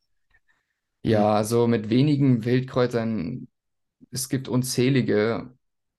ja, 1.04 1.34
also 1.34 1.68
mit 1.68 1.90
wenigen 1.90 2.46
Wildkräutern, 2.46 3.48
es 4.12 4.30
gibt 4.30 4.48
unzählige, 4.48 5.54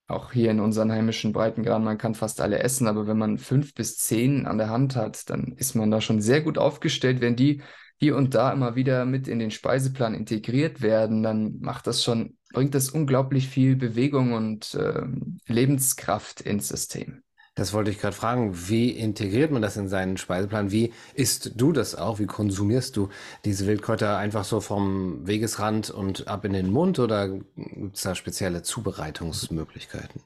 auch 0.06 0.32
hier 0.32 0.50
in 0.50 0.60
unseren 0.60 0.90
heimischen 0.90 1.32
Breitengraden, 1.32 1.84
man 1.84 1.98
kann 1.98 2.14
fast 2.14 2.40
alle 2.40 2.60
essen, 2.60 2.86
aber 2.86 3.06
wenn 3.06 3.18
man 3.18 3.38
fünf 3.38 3.74
bis 3.74 3.98
zehn 3.98 4.46
an 4.46 4.58
der 4.58 4.70
Hand 4.70 4.96
hat, 4.96 5.28
dann 5.28 5.52
ist 5.56 5.74
man 5.74 5.90
da 5.90 6.00
schon 6.00 6.20
sehr 6.22 6.40
gut 6.40 6.56
aufgestellt. 6.56 7.20
Wenn 7.20 7.36
die 7.36 7.62
hier 7.98 8.16
und 8.16 8.34
da 8.34 8.52
immer 8.52 8.74
wieder 8.74 9.04
mit 9.04 9.28
in 9.28 9.38
den 9.38 9.50
Speiseplan 9.50 10.14
integriert 10.14 10.80
werden, 10.80 11.22
dann 11.22 11.58
macht 11.60 11.86
das 11.86 12.02
schon, 12.02 12.38
bringt 12.52 12.74
das 12.74 12.90
unglaublich 12.90 13.48
viel 13.48 13.76
Bewegung 13.76 14.32
und 14.32 14.74
äh, 14.74 15.02
Lebenskraft 15.46 16.40
ins 16.40 16.68
System. 16.68 17.22
Das 17.58 17.72
wollte 17.72 17.90
ich 17.90 17.98
gerade 17.98 18.14
fragen. 18.14 18.52
Wie 18.68 18.90
integriert 18.90 19.50
man 19.50 19.60
das 19.62 19.76
in 19.76 19.88
seinen 19.88 20.16
Speiseplan? 20.16 20.70
Wie 20.70 20.92
isst 21.14 21.60
du 21.60 21.72
das 21.72 21.96
auch? 21.96 22.20
Wie 22.20 22.26
konsumierst 22.26 22.96
du 22.96 23.08
diese 23.44 23.66
Wildkräuter 23.66 24.16
einfach 24.16 24.44
so 24.44 24.60
vom 24.60 25.26
Wegesrand 25.26 25.90
und 25.90 26.28
ab 26.28 26.44
in 26.44 26.52
den 26.52 26.70
Mund 26.70 27.00
oder 27.00 27.28
gibt 27.28 27.96
es 27.96 28.02
da 28.02 28.14
spezielle 28.14 28.62
Zubereitungsmöglichkeiten? 28.62 30.22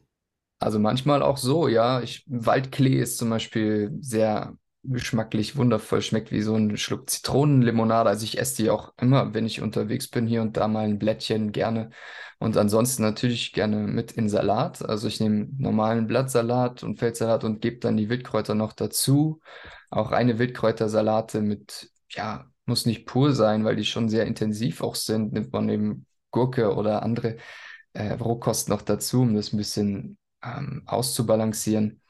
Also 0.58 0.78
manchmal 0.78 1.22
auch 1.22 1.38
so, 1.38 1.68
ja. 1.68 2.02
Ich, 2.02 2.22
Waldklee 2.26 3.00
ist 3.00 3.16
zum 3.16 3.30
Beispiel 3.30 3.96
sehr 4.02 4.54
geschmacklich 4.84 5.56
wundervoll, 5.56 6.02
schmeckt 6.02 6.32
wie 6.32 6.42
so 6.42 6.54
ein 6.56 6.76
Schluck 6.76 7.08
Zitronenlimonade. 7.08 8.08
Also 8.10 8.24
ich 8.24 8.38
esse 8.38 8.62
die 8.62 8.70
auch 8.70 8.92
immer, 9.00 9.32
wenn 9.34 9.46
ich 9.46 9.62
unterwegs 9.62 10.08
bin, 10.08 10.26
hier 10.26 10.42
und 10.42 10.56
da 10.56 10.68
mal 10.68 10.84
ein 10.84 10.98
Blättchen 10.98 11.52
gerne. 11.52 11.90
Und 12.38 12.56
ansonsten 12.56 13.02
natürlich 13.02 13.52
gerne 13.52 13.86
mit 13.86 14.12
in 14.12 14.28
Salat. 14.28 14.84
Also 14.84 15.06
ich 15.08 15.20
nehme 15.20 15.48
normalen 15.58 16.06
Blattsalat 16.08 16.82
und 16.82 16.98
Feldsalat 16.98 17.44
und 17.44 17.60
gebe 17.60 17.78
dann 17.78 17.96
die 17.96 18.08
Wildkräuter 18.08 18.54
noch 18.54 18.72
dazu. 18.72 19.40
auch 19.90 20.10
reine 20.10 20.38
Wildkräutersalate 20.38 21.40
mit, 21.42 21.90
ja, 22.10 22.46
muss 22.66 22.86
nicht 22.86 23.06
pur 23.06 23.32
sein, 23.34 23.64
weil 23.64 23.76
die 23.76 23.84
schon 23.84 24.08
sehr 24.08 24.26
intensiv 24.26 24.82
auch 24.82 24.94
sind. 24.96 25.32
Nimmt 25.32 25.52
man 25.52 25.68
eben 25.68 26.06
Gurke 26.30 26.74
oder 26.74 27.02
andere 27.02 27.36
äh, 27.92 28.12
Rohkost 28.14 28.68
noch 28.68 28.82
dazu, 28.82 29.22
um 29.22 29.34
das 29.34 29.52
ein 29.52 29.58
bisschen 29.58 30.18
ähm, 30.42 30.82
auszubalancieren. 30.86 32.01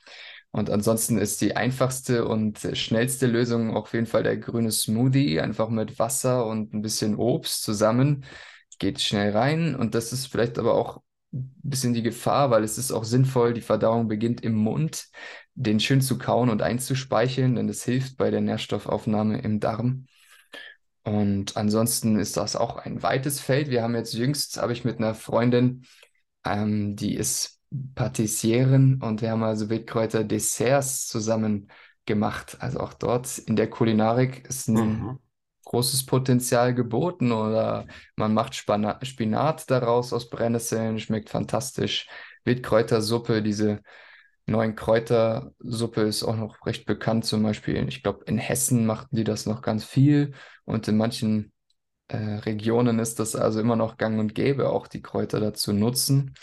Und 0.53 0.69
ansonsten 0.71 1.19
ist 1.19 1.41
die 1.41 1.57
einfachste 1.57 2.27
und 2.27 2.61
schnellste 2.75 3.27
Lösung 3.27 3.75
auf 3.75 3.95
jeden 3.95 4.07
Fall 4.07 4.23
der 4.23 4.37
grüne 4.37 4.71
Smoothie, 4.71 5.41
einfach 5.41 5.71
mit 5.71 5.99
Wasser 5.99 6.47
und 6.47 6.75
ein 6.75 6.83
bisschen 6.83 7.17
Obst 7.17 7.63
zusammen. 7.63 8.25
Geht 8.79 9.01
schnell 9.01 9.33
rein 9.33 9.75
und 9.75 9.95
das 9.95 10.13
ist 10.13 10.27
vielleicht 10.27 10.59
aber 10.59 10.75
auch 10.75 11.03
ein 11.33 11.55
bisschen 11.63 11.95
die 11.95 12.03
Gefahr, 12.03 12.51
weil 12.51 12.65
es 12.65 12.77
ist 12.77 12.93
auch 12.93 13.05
sinnvoll, 13.05 13.55
die 13.55 13.63
Verdauung 13.63 14.09
beginnt 14.09 14.43
im 14.43 14.55
Mund, 14.55 15.07
den 15.55 15.81
schön 15.81 16.03
zu 16.03 16.19
kauen 16.19 16.51
und 16.51 16.61
einzuspeicheln, 16.61 17.55
denn 17.55 17.69
das 17.69 17.85
hilft 17.85 18.19
bei 18.19 18.31
der 18.31 18.43
Nährstoffaufnahme 18.43 19.41
im 19.41 19.59
Darm. 19.61 20.07
Und 21.05 21.57
ansonsten 21.57 22.19
ist 22.19 22.37
das 22.37 22.55
auch 22.57 22.77
ein 22.77 23.03
weites 23.03 23.41
Feld. 23.41 23.71
Wir 23.71 23.83
haben 23.83 23.95
jetzt 23.97 24.13
jüngst, 24.13 24.59
habe 24.61 24.73
ich 24.73 24.85
mit 24.85 24.99
einer 24.99 25.15
Freundin, 25.15 25.85
ähm, 26.45 26.95
die 26.97 27.15
ist 27.15 27.62
Patissieren 27.95 29.01
und 29.03 29.23
wir 29.23 29.31
haben 29.31 29.43
also 29.43 29.71
Wildkräuter-Desserts 29.71 31.07
zusammen 31.09 31.69
gemacht. 32.07 32.57
Also 32.61 32.81
auch 32.81 32.95
dort 32.95 33.39
in 33.39 33.57
der 33.57 33.71
Kulinarik 33.71 34.47
ist 34.49 34.69
ein 34.69 34.75
mhm. 34.75 35.19
großes 35.65 36.07
Potenzial 36.07 36.75
geboten 36.75 37.33
oder 37.33 37.87
man 38.17 38.35
macht 38.35 38.55
Spana 38.55 38.99
Spinat 39.03 39.71
daraus 39.71 40.13
aus 40.13 40.29
Brennnesseln, 40.29 40.99
schmeckt 40.99 41.31
fantastisch. 41.31 42.09
Wildkräutersuppe, 42.45 43.43
diese 43.43 43.81
neuen 44.47 44.75
Kräutersuppe 44.75 46.03
ist 46.03 46.25
auch 46.25 46.37
noch 46.37 46.67
recht 46.67 46.87
bekannt. 46.87 47.25
Zum 47.25 47.43
Beispiel, 47.43 47.89
ich 47.89 48.03
glaube, 48.03 48.25
in 48.27 48.39
Hessen 48.39 48.87
machten 48.87 49.17
die 49.17 49.25
das 49.25 49.47
noch 49.47 49.63
ganz 49.63 49.85
viel 49.85 50.35
und 50.65 50.89
in 50.89 50.97
manchen 50.97 51.53
äh, 52.09 52.17
Regionen 52.17 52.99
ist 52.99 53.21
das 53.21 53.37
also 53.37 53.61
immer 53.61 53.77
noch 53.77 53.97
gang 53.97 54.19
und 54.19 54.35
gäbe, 54.35 54.69
auch 54.69 54.89
die 54.89 55.03
Kräuter 55.03 55.41
dazu 55.41 55.73
nutzen. 55.73 56.35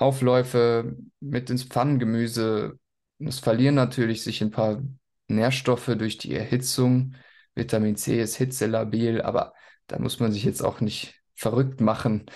Aufläufe 0.00 0.96
mit 1.20 1.50
ins 1.50 1.64
Pfannengemüse. 1.64 2.78
Es 3.18 3.38
verlieren 3.38 3.74
natürlich 3.74 4.22
sich 4.22 4.42
ein 4.42 4.50
paar 4.50 4.82
Nährstoffe 5.28 5.92
durch 5.98 6.18
die 6.18 6.34
Erhitzung. 6.34 7.14
Vitamin 7.54 7.96
C 7.96 8.20
ist 8.20 8.36
hitzelabil, 8.36 9.20
aber 9.22 9.52
da 9.86 9.98
muss 9.98 10.20
man 10.20 10.32
sich 10.32 10.44
jetzt 10.44 10.62
auch 10.62 10.80
nicht 10.80 11.20
verrückt 11.34 11.80
machen. 11.80 12.26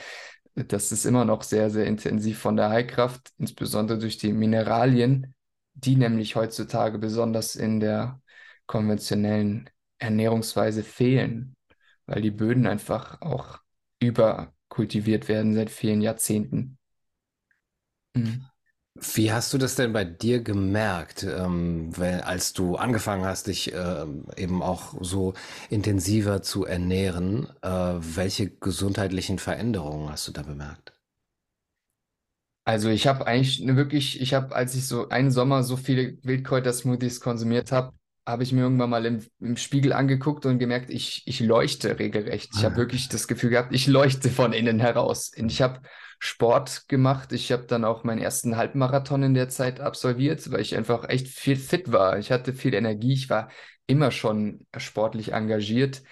Das 0.54 0.92
ist 0.92 1.04
immer 1.04 1.24
noch 1.24 1.42
sehr, 1.42 1.70
sehr 1.70 1.86
intensiv 1.86 2.38
von 2.38 2.56
der 2.56 2.68
Heilkraft, 2.68 3.32
insbesondere 3.38 3.98
durch 3.98 4.18
die 4.18 4.32
Mineralien, 4.32 5.34
die 5.74 5.96
nämlich 5.96 6.36
heutzutage 6.36 6.98
besonders 6.98 7.56
in 7.56 7.80
der 7.80 8.20
konventionellen 8.66 9.70
Ernährungsweise 9.98 10.82
fehlen, 10.82 11.56
weil 12.06 12.22
die 12.22 12.30
Böden 12.30 12.66
einfach 12.66 13.20
auch 13.22 13.58
überkultiviert 14.00 15.28
werden 15.28 15.54
seit 15.54 15.70
vielen 15.70 16.02
Jahrzehnten. 16.02 16.78
Mhm. 18.14 18.44
Wie 19.14 19.32
hast 19.32 19.52
du 19.52 19.58
das 19.58 19.74
denn 19.76 19.92
bei 19.92 20.04
dir 20.04 20.42
gemerkt, 20.42 21.24
ähm, 21.24 21.96
wenn, 21.98 22.20
als 22.20 22.52
du 22.52 22.76
angefangen 22.76 23.24
hast, 23.24 23.48
dich 23.48 23.72
äh, 23.74 24.06
eben 24.36 24.62
auch 24.62 24.94
so 25.02 25.34
intensiver 25.70 26.42
zu 26.42 26.64
ernähren? 26.64 27.48
Äh, 27.62 27.68
welche 27.70 28.50
gesundheitlichen 28.50 29.38
Veränderungen 29.40 30.10
hast 30.10 30.28
du 30.28 30.32
da 30.32 30.42
bemerkt? 30.42 30.92
Also 32.66 32.88
ich 32.88 33.06
habe 33.06 33.26
eigentlich 33.26 33.60
ne, 33.60 33.76
wirklich, 33.76 34.20
ich 34.20 34.32
habe, 34.34 34.54
als 34.54 34.74
ich 34.74 34.86
so 34.88 35.08
einen 35.10 35.30
Sommer 35.30 35.62
so 35.62 35.76
viele 35.76 36.16
Wildkräuter-Smoothies 36.24 37.20
konsumiert 37.20 37.72
habe, 37.72 37.92
habe 38.26 38.42
ich 38.42 38.52
mir 38.52 38.62
irgendwann 38.62 38.90
mal 38.90 39.04
im, 39.04 39.24
im, 39.40 39.56
Spiegel 39.56 39.92
angeguckt 39.92 40.46
und 40.46 40.58
gemerkt, 40.58 40.90
ich, 40.90 41.22
ich 41.26 41.40
leuchte 41.40 41.98
regelrecht. 41.98 42.50
Ich 42.56 42.64
habe 42.64 42.74
ah. 42.74 42.78
wirklich 42.78 43.08
das 43.08 43.28
Gefühl 43.28 43.50
gehabt, 43.50 43.74
ich 43.74 43.86
leuchte 43.86 44.30
von 44.30 44.52
innen 44.52 44.80
heraus. 44.80 45.30
Und 45.36 45.52
ich 45.52 45.60
habe 45.60 45.80
Sport 46.18 46.88
gemacht. 46.88 47.32
Ich 47.32 47.52
habe 47.52 47.64
dann 47.64 47.84
auch 47.84 48.02
meinen 48.02 48.20
ersten 48.20 48.56
Halbmarathon 48.56 49.22
in 49.22 49.34
der 49.34 49.50
Zeit 49.50 49.80
absolviert, 49.80 50.50
weil 50.50 50.60
ich 50.60 50.74
einfach 50.74 51.06
echt 51.08 51.28
viel 51.28 51.56
fit 51.56 51.92
war. 51.92 52.18
Ich 52.18 52.32
hatte 52.32 52.54
viel 52.54 52.72
Energie. 52.72 53.12
Ich 53.12 53.28
war 53.28 53.50
immer 53.86 54.10
schon 54.10 54.66
sportlich 54.76 55.32
engagiert. 55.32 56.02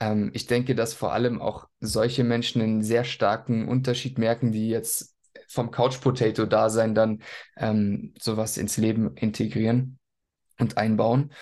Ähm, 0.00 0.30
ich 0.34 0.46
denke, 0.46 0.74
dass 0.74 0.94
vor 0.94 1.12
allem 1.12 1.40
auch 1.40 1.68
solche 1.78 2.24
Menschen 2.24 2.60
einen 2.60 2.82
sehr 2.82 3.04
starken 3.04 3.68
Unterschied 3.68 4.18
merken, 4.18 4.50
die 4.50 4.68
jetzt 4.68 5.14
vom 5.46 5.70
Couch 5.70 6.00
Potato 6.00 6.44
Dasein 6.44 6.96
dann 6.96 7.22
ähm, 7.56 8.14
sowas 8.20 8.56
ins 8.56 8.78
Leben 8.78 9.14
integrieren 9.16 10.00
und 10.58 10.76
einbauen. 10.76 11.32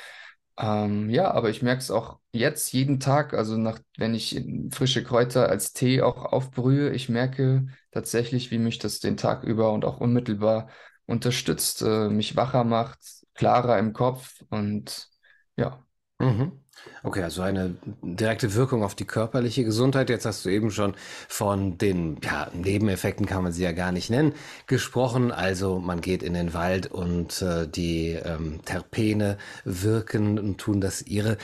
Ähm, 0.62 1.09
ja, 1.09 1.31
aber 1.31 1.49
ich 1.49 1.62
merke 1.62 1.81
es 1.81 1.90
auch 1.90 2.18
jetzt 2.33 2.73
jeden 2.73 3.01
Tag, 3.01 3.33
also 3.33 3.57
nach, 3.57 3.79
wenn 3.96 4.14
ich 4.14 4.44
frische 4.73 5.03
Kräuter 5.03 5.49
als 5.49 5.73
Tee 5.73 6.03
auch 6.03 6.25
aufbrühe, 6.27 6.90
ich 6.90 7.09
merke 7.09 7.66
tatsächlich, 7.92 8.51
wie 8.51 8.59
mich 8.59 8.79
das 8.79 9.01
den 9.01 9.16
Tag 9.16 9.42
über 9.44 9.73
und 9.73 9.85
auch 9.87 10.01
unmittelbar 10.01 10.68
unterstützt, 11.07 11.81
äh, 11.83 12.09
mich 12.11 12.37
wacher 12.37 12.64
macht, 12.64 12.99
klarer 13.35 13.79
im 13.79 13.94
Kopf 13.94 14.42
und 14.51 15.09
ja. 15.57 15.83
Mhm. 16.18 16.62
Okay, 17.03 17.23
also 17.23 17.43
eine 17.43 17.77
direkte 18.03 18.55
Wirkung 18.55 18.83
auf 18.83 18.95
die 18.95 19.07
körperliche 19.07 19.64
Gesundheit. 19.64 20.11
Jetzt 20.11 20.27
hast 20.27 20.45
du 20.45 20.51
eben 20.51 20.71
schon 20.71 20.95
von 21.29 21.79
den 21.79 22.19
ja, 22.23 22.51
Nebeneffekten, 22.53 23.27
kann 23.27 23.43
man 23.43 23.53
sie 23.53 23.62
ja 23.62 23.73
gar 23.73 23.93
nicht 23.93 24.11
nennen, 24.11 24.35
gesprochen. 24.66 25.33
Also 25.33 25.79
man 25.79 26.01
geht 26.01 26.23
in 26.23 26.35
den 26.35 26.53
Wald 26.53 26.88
und 26.88 27.40
äh, 27.43 27.66
die 27.66 28.11
ähm, 28.11 28.61
Terpene 28.64 29.38
wirken 29.64 30.38
und 30.38 30.59
tun 30.59 30.81
das 30.81 31.03
ihre. 31.03 31.38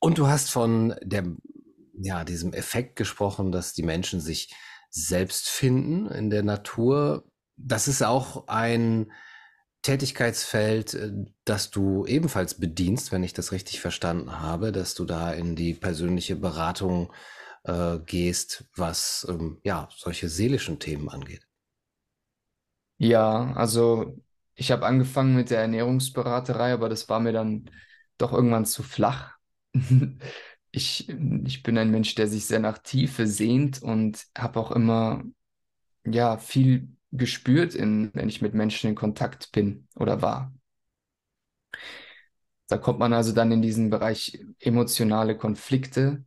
Und 0.00 0.18
du 0.18 0.26
hast 0.26 0.50
von 0.50 0.94
der, 1.02 1.24
ja, 1.94 2.24
diesem 2.24 2.52
Effekt 2.52 2.96
gesprochen, 2.96 3.52
dass 3.52 3.72
die 3.72 3.84
Menschen 3.84 4.20
sich 4.20 4.54
selbst 4.90 5.48
finden 5.48 6.06
in 6.06 6.28
der 6.28 6.42
Natur. 6.42 7.24
Das 7.56 7.88
ist 7.88 8.02
auch 8.02 8.46
ein 8.48 9.10
Tätigkeitsfeld, 9.82 10.94
äh, 10.94 11.12
das 11.44 11.70
du 11.70 12.06
ebenfalls 12.06 12.54
bedienst, 12.58 13.12
wenn 13.12 13.24
ich 13.24 13.32
das 13.34 13.52
richtig 13.52 13.80
verstanden 13.80 14.40
habe, 14.40 14.72
dass 14.72 14.94
du 14.94 15.04
da 15.04 15.32
in 15.32 15.56
die 15.56 15.74
persönliche 15.74 16.36
Beratung 16.36 17.12
äh, 17.64 17.98
gehst, 17.98 18.64
was 18.76 19.26
ähm, 19.28 19.60
ja 19.64 19.88
solche 19.96 20.28
seelischen 20.28 20.78
Themen 20.78 21.08
angeht. 21.08 21.46
Ja, 22.98 23.52
also 23.54 24.16
ich 24.54 24.70
habe 24.70 24.86
angefangen 24.86 25.34
mit 25.34 25.50
der 25.50 25.60
Ernährungsberaterei, 25.62 26.72
aber 26.72 26.88
das 26.88 27.08
war 27.08 27.20
mir 27.20 27.32
dann 27.32 27.70
doch 28.18 28.32
irgendwann 28.32 28.64
zu 28.66 28.82
flach. 28.82 29.36
Ich, 30.74 31.06
ich 31.44 31.62
bin 31.62 31.76
ein 31.76 31.90
Mensch, 31.90 32.14
der 32.14 32.26
sich 32.28 32.46
sehr 32.46 32.58
nach 32.58 32.78
Tiefe 32.78 33.26
sehnt 33.26 33.82
und 33.82 34.24
habe 34.34 34.58
auch 34.58 34.70
immer 34.70 35.22
ja 36.06 36.38
viel 36.38 36.88
gespürt, 37.12 37.74
in, 37.74 38.10
wenn 38.14 38.28
ich 38.28 38.42
mit 38.42 38.54
Menschen 38.54 38.90
in 38.90 38.96
Kontakt 38.96 39.52
bin 39.52 39.86
oder 39.94 40.22
war. 40.22 40.52
Da 42.68 42.78
kommt 42.78 42.98
man 42.98 43.12
also 43.12 43.32
dann 43.32 43.52
in 43.52 43.62
diesen 43.62 43.90
Bereich 43.90 44.40
emotionale 44.58 45.36
Konflikte 45.36 46.24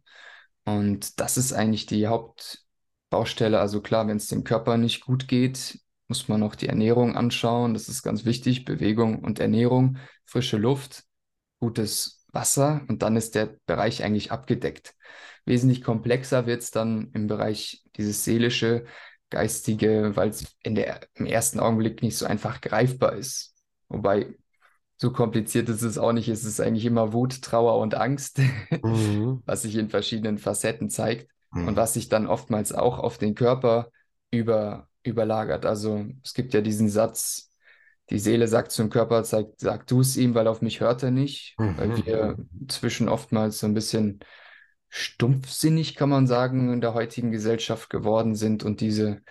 und 0.63 1.19
das 1.19 1.37
ist 1.37 1.53
eigentlich 1.53 1.85
die 1.85 2.07
Hauptbaustelle. 2.07 3.59
Also 3.59 3.81
klar, 3.81 4.07
wenn 4.07 4.17
es 4.17 4.27
dem 4.27 4.43
Körper 4.43 4.77
nicht 4.77 5.01
gut 5.05 5.27
geht, 5.27 5.79
muss 6.07 6.27
man 6.27 6.43
auch 6.43 6.55
die 6.55 6.67
Ernährung 6.67 7.15
anschauen. 7.15 7.73
Das 7.73 7.89
ist 7.89 8.03
ganz 8.03 8.25
wichtig. 8.25 8.65
Bewegung 8.65 9.23
und 9.23 9.39
Ernährung, 9.39 9.97
frische 10.25 10.57
Luft, 10.57 11.03
gutes 11.59 12.25
Wasser 12.31 12.81
und 12.89 13.01
dann 13.01 13.15
ist 13.15 13.33
der 13.35 13.57
Bereich 13.65 14.03
eigentlich 14.03 14.31
abgedeckt. 14.31 14.95
Wesentlich 15.45 15.83
komplexer 15.83 16.45
wird 16.45 16.61
es 16.61 16.71
dann 16.71 17.11
im 17.13 17.27
Bereich 17.27 17.83
dieses 17.95 18.23
seelische, 18.23 18.85
geistige, 19.29 20.15
weil 20.15 20.29
es 20.29 20.55
in 20.63 20.75
der, 20.75 21.01
im 21.15 21.25
ersten 21.25 21.59
Augenblick 21.59 22.01
nicht 22.01 22.17
so 22.17 22.25
einfach 22.25 22.61
greifbar 22.61 23.13
ist. 23.13 23.55
Wobei 23.89 24.35
so 24.97 25.11
kompliziert 25.11 25.69
ist 25.69 25.81
es 25.81 25.97
auch 25.97 26.13
nicht. 26.13 26.29
Es 26.29 26.45
ist 26.45 26.61
eigentlich 26.61 26.85
immer 26.85 27.13
Wut, 27.13 27.41
Trauer 27.41 27.79
und 27.79 27.95
Angst, 27.95 28.39
mhm. 28.83 29.41
was 29.45 29.63
sich 29.63 29.75
in 29.75 29.89
verschiedenen 29.89 30.37
Facetten 30.37 30.89
zeigt 30.89 31.29
mhm. 31.51 31.67
und 31.67 31.75
was 31.75 31.93
sich 31.93 32.09
dann 32.09 32.27
oftmals 32.27 32.71
auch 32.71 32.99
auf 32.99 33.17
den 33.17 33.35
Körper 33.35 33.89
über, 34.31 34.87
überlagert. 35.03 35.65
Also 35.65 36.05
es 36.23 36.33
gibt 36.33 36.53
ja 36.53 36.61
diesen 36.61 36.89
Satz, 36.89 37.51
die 38.09 38.19
Seele 38.19 38.47
sagt 38.47 38.71
zum 38.71 38.89
Körper, 38.89 39.23
sag, 39.23 39.47
sag 39.57 39.87
du 39.87 40.01
es 40.01 40.15
ihm, 40.15 40.35
weil 40.35 40.47
auf 40.47 40.61
mich 40.61 40.79
hört 40.79 41.03
er 41.03 41.11
nicht, 41.11 41.55
mhm. 41.57 41.77
weil 41.77 42.05
wir 42.05 42.37
zwischen 42.67 43.09
oftmals 43.09 43.59
so 43.59 43.67
ein 43.67 43.73
bisschen 43.73 44.19
stumpfsinnig, 44.95 45.95
kann 45.95 46.09
man 46.09 46.25
sagen, 46.25 46.71
in 46.71 46.79
der 46.79 46.93
heutigen 46.93 47.31
Gesellschaft 47.31 47.89
geworden 47.89 48.33
sind. 48.35 48.63
Und 48.63 48.79
diese, 48.79 49.21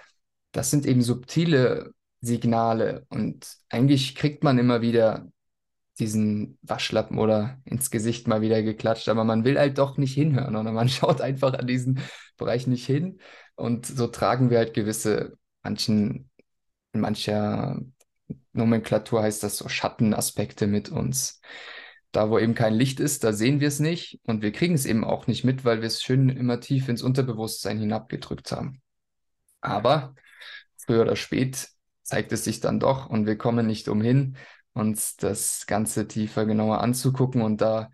das 0.52 0.70
sind 0.70 0.84
eben 0.84 1.02
subtile 1.02 1.92
Signale. 2.20 3.06
Und 3.08 3.46
eigentlich 3.70 4.14
kriegt 4.14 4.44
man 4.44 4.58
immer 4.58 4.82
wieder 4.82 5.26
diesen 5.98 6.58
Waschlappen 6.62 7.18
oder 7.18 7.58
ins 7.64 7.90
Gesicht 7.90 8.28
mal 8.28 8.42
wieder 8.42 8.62
geklatscht, 8.62 9.08
aber 9.08 9.24
man 9.24 9.44
will 9.44 9.58
halt 9.58 9.78
doch 9.78 9.96
nicht 9.96 10.12
hinhören 10.12 10.56
oder 10.56 10.72
man 10.72 10.88
schaut 10.90 11.20
einfach 11.20 11.54
an 11.54 11.66
diesen 11.66 12.00
Bereich 12.36 12.66
nicht 12.66 12.84
hin. 12.86 13.20
Und 13.54 13.86
so 13.86 14.06
tragen 14.08 14.50
wir 14.50 14.58
halt 14.58 14.74
gewisse, 14.74 15.38
manchen, 15.62 16.30
in 16.92 17.00
mancher 17.00 17.80
Nomenklatur 18.52 19.22
heißt 19.22 19.42
das 19.42 19.56
so 19.56 19.68
Schattenaspekte 19.68 20.66
mit 20.66 20.90
uns. 20.90 21.40
Da, 22.16 22.30
wo 22.30 22.38
eben 22.38 22.54
kein 22.54 22.74
Licht 22.74 23.00
ist, 23.00 23.24
da 23.24 23.32
sehen 23.32 23.60
wir 23.60 23.68
es 23.68 23.80
nicht 23.80 24.20
und 24.24 24.42
wir 24.42 24.52
kriegen 24.52 24.74
es 24.74 24.86
eben 24.86 25.04
auch 25.04 25.26
nicht 25.26 25.44
mit, 25.44 25.64
weil 25.64 25.80
wir 25.80 25.88
es 25.88 26.02
schön 26.02 26.28
immer 26.28 26.60
tief 26.60 26.88
ins 26.88 27.02
Unterbewusstsein 27.02 27.78
hinabgedrückt 27.78 28.52
haben. 28.52 28.82
Aber 29.60 30.14
früher 30.76 31.02
oder 31.02 31.16
spät 31.16 31.68
zeigt 32.02 32.32
es 32.32 32.44
sich 32.44 32.60
dann 32.60 32.80
doch 32.80 33.08
und 33.08 33.26
wir 33.26 33.36
kommen 33.36 33.66
nicht 33.66 33.88
umhin, 33.88 34.36
uns 34.74 35.16
das 35.16 35.66
Ganze 35.66 36.06
tiefer 36.08 36.46
genauer 36.46 36.80
anzugucken. 36.80 37.42
Und 37.42 37.60
da 37.60 37.90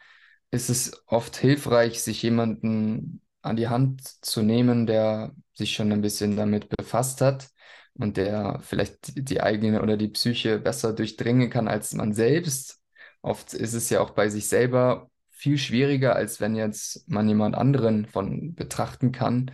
ist 0.50 0.70
es 0.70 1.02
oft 1.06 1.36
hilfreich, 1.36 2.02
sich 2.02 2.22
jemanden 2.22 3.22
an 3.42 3.56
die 3.56 3.68
Hand 3.68 4.02
zu 4.24 4.42
nehmen, 4.42 4.86
der 4.86 5.32
sich 5.54 5.74
schon 5.74 5.92
ein 5.92 6.02
bisschen 6.02 6.36
damit 6.36 6.68
befasst 6.68 7.20
hat 7.20 7.50
und 7.94 8.16
der 8.16 8.60
vielleicht 8.62 9.12
die 9.28 9.40
eigene 9.42 9.82
oder 9.82 9.96
die 9.96 10.08
Psyche 10.08 10.58
besser 10.58 10.92
durchdringen 10.92 11.50
kann 11.50 11.68
als 11.68 11.94
man 11.94 12.12
selbst. 12.12 12.79
Oft 13.22 13.54
ist 13.54 13.74
es 13.74 13.90
ja 13.90 14.00
auch 14.00 14.10
bei 14.10 14.28
sich 14.28 14.48
selber 14.48 15.10
viel 15.30 15.58
schwieriger, 15.58 16.14
als 16.16 16.40
wenn 16.40 16.54
jetzt 16.54 17.08
man 17.08 17.28
jemand 17.28 17.54
anderen 17.54 18.06
von 18.06 18.54
betrachten 18.54 19.12
kann, 19.12 19.50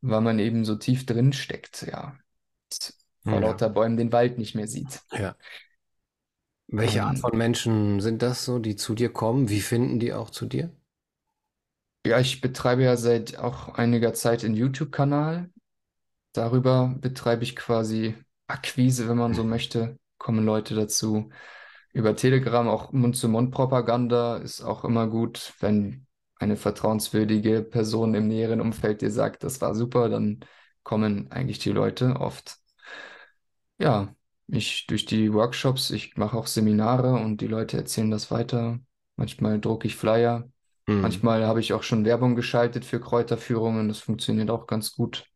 weil 0.00 0.20
man 0.20 0.38
eben 0.38 0.64
so 0.64 0.76
tief 0.76 1.06
drin 1.06 1.32
steckt, 1.32 1.82
ja. 1.82 2.18
Vor 3.22 3.34
ja. 3.34 3.38
lauter 3.38 3.70
Bäumen 3.70 3.96
den 3.96 4.12
Wald 4.12 4.38
nicht 4.38 4.54
mehr 4.54 4.66
sieht. 4.66 5.00
Ja. 5.12 5.36
Welche 6.66 7.02
Art 7.02 7.18
von 7.18 7.36
Menschen 7.36 8.00
sind 8.00 8.22
das 8.22 8.44
so, 8.44 8.58
die 8.58 8.76
zu 8.76 8.94
dir 8.94 9.12
kommen? 9.12 9.48
Wie 9.48 9.60
finden 9.60 10.00
die 10.00 10.12
auch 10.12 10.30
zu 10.30 10.46
dir? 10.46 10.70
Ja, 12.06 12.18
ich 12.20 12.40
betreibe 12.40 12.82
ja 12.82 12.96
seit 12.96 13.38
auch 13.38 13.68
einiger 13.68 14.12
Zeit 14.12 14.44
einen 14.44 14.54
YouTube-Kanal. 14.54 15.50
Darüber 16.32 16.94
betreibe 17.00 17.44
ich 17.44 17.56
quasi 17.56 18.14
Akquise, 18.46 19.08
wenn 19.08 19.16
man 19.16 19.34
so 19.34 19.44
möchte, 19.44 19.98
kommen 20.18 20.44
Leute 20.44 20.74
dazu. 20.74 21.30
Über 21.94 22.16
Telegram 22.16 22.68
auch 22.68 22.90
Mund-zu-Mund-Propaganda 22.92 24.38
ist 24.38 24.62
auch 24.62 24.84
immer 24.84 25.06
gut, 25.06 25.54
wenn 25.60 26.06
eine 26.40 26.56
vertrauenswürdige 26.56 27.62
Person 27.62 28.14
im 28.14 28.26
näheren 28.26 28.60
Umfeld 28.60 29.00
dir 29.00 29.12
sagt, 29.12 29.44
das 29.44 29.60
war 29.60 29.76
super, 29.76 30.08
dann 30.08 30.40
kommen 30.82 31.30
eigentlich 31.30 31.60
die 31.60 31.70
Leute 31.70 32.16
oft. 32.18 32.56
Ja, 33.78 34.12
ich 34.48 34.88
durch 34.88 35.06
die 35.06 35.32
Workshops, 35.32 35.90
ich 35.90 36.16
mache 36.16 36.36
auch 36.36 36.48
Seminare 36.48 37.12
und 37.12 37.40
die 37.40 37.46
Leute 37.46 37.76
erzählen 37.76 38.10
das 38.10 38.30
weiter. 38.32 38.80
Manchmal 39.14 39.60
drucke 39.60 39.86
ich 39.86 39.94
Flyer. 39.94 40.48
Mhm. 40.88 41.00
Manchmal 41.00 41.46
habe 41.46 41.60
ich 41.60 41.72
auch 41.74 41.84
schon 41.84 42.04
Werbung 42.04 42.34
geschaltet 42.34 42.84
für 42.84 43.00
Kräuterführungen. 43.00 43.86
Das 43.86 44.00
funktioniert 44.00 44.50
auch 44.50 44.66
ganz 44.66 44.92
gut. 44.92 45.26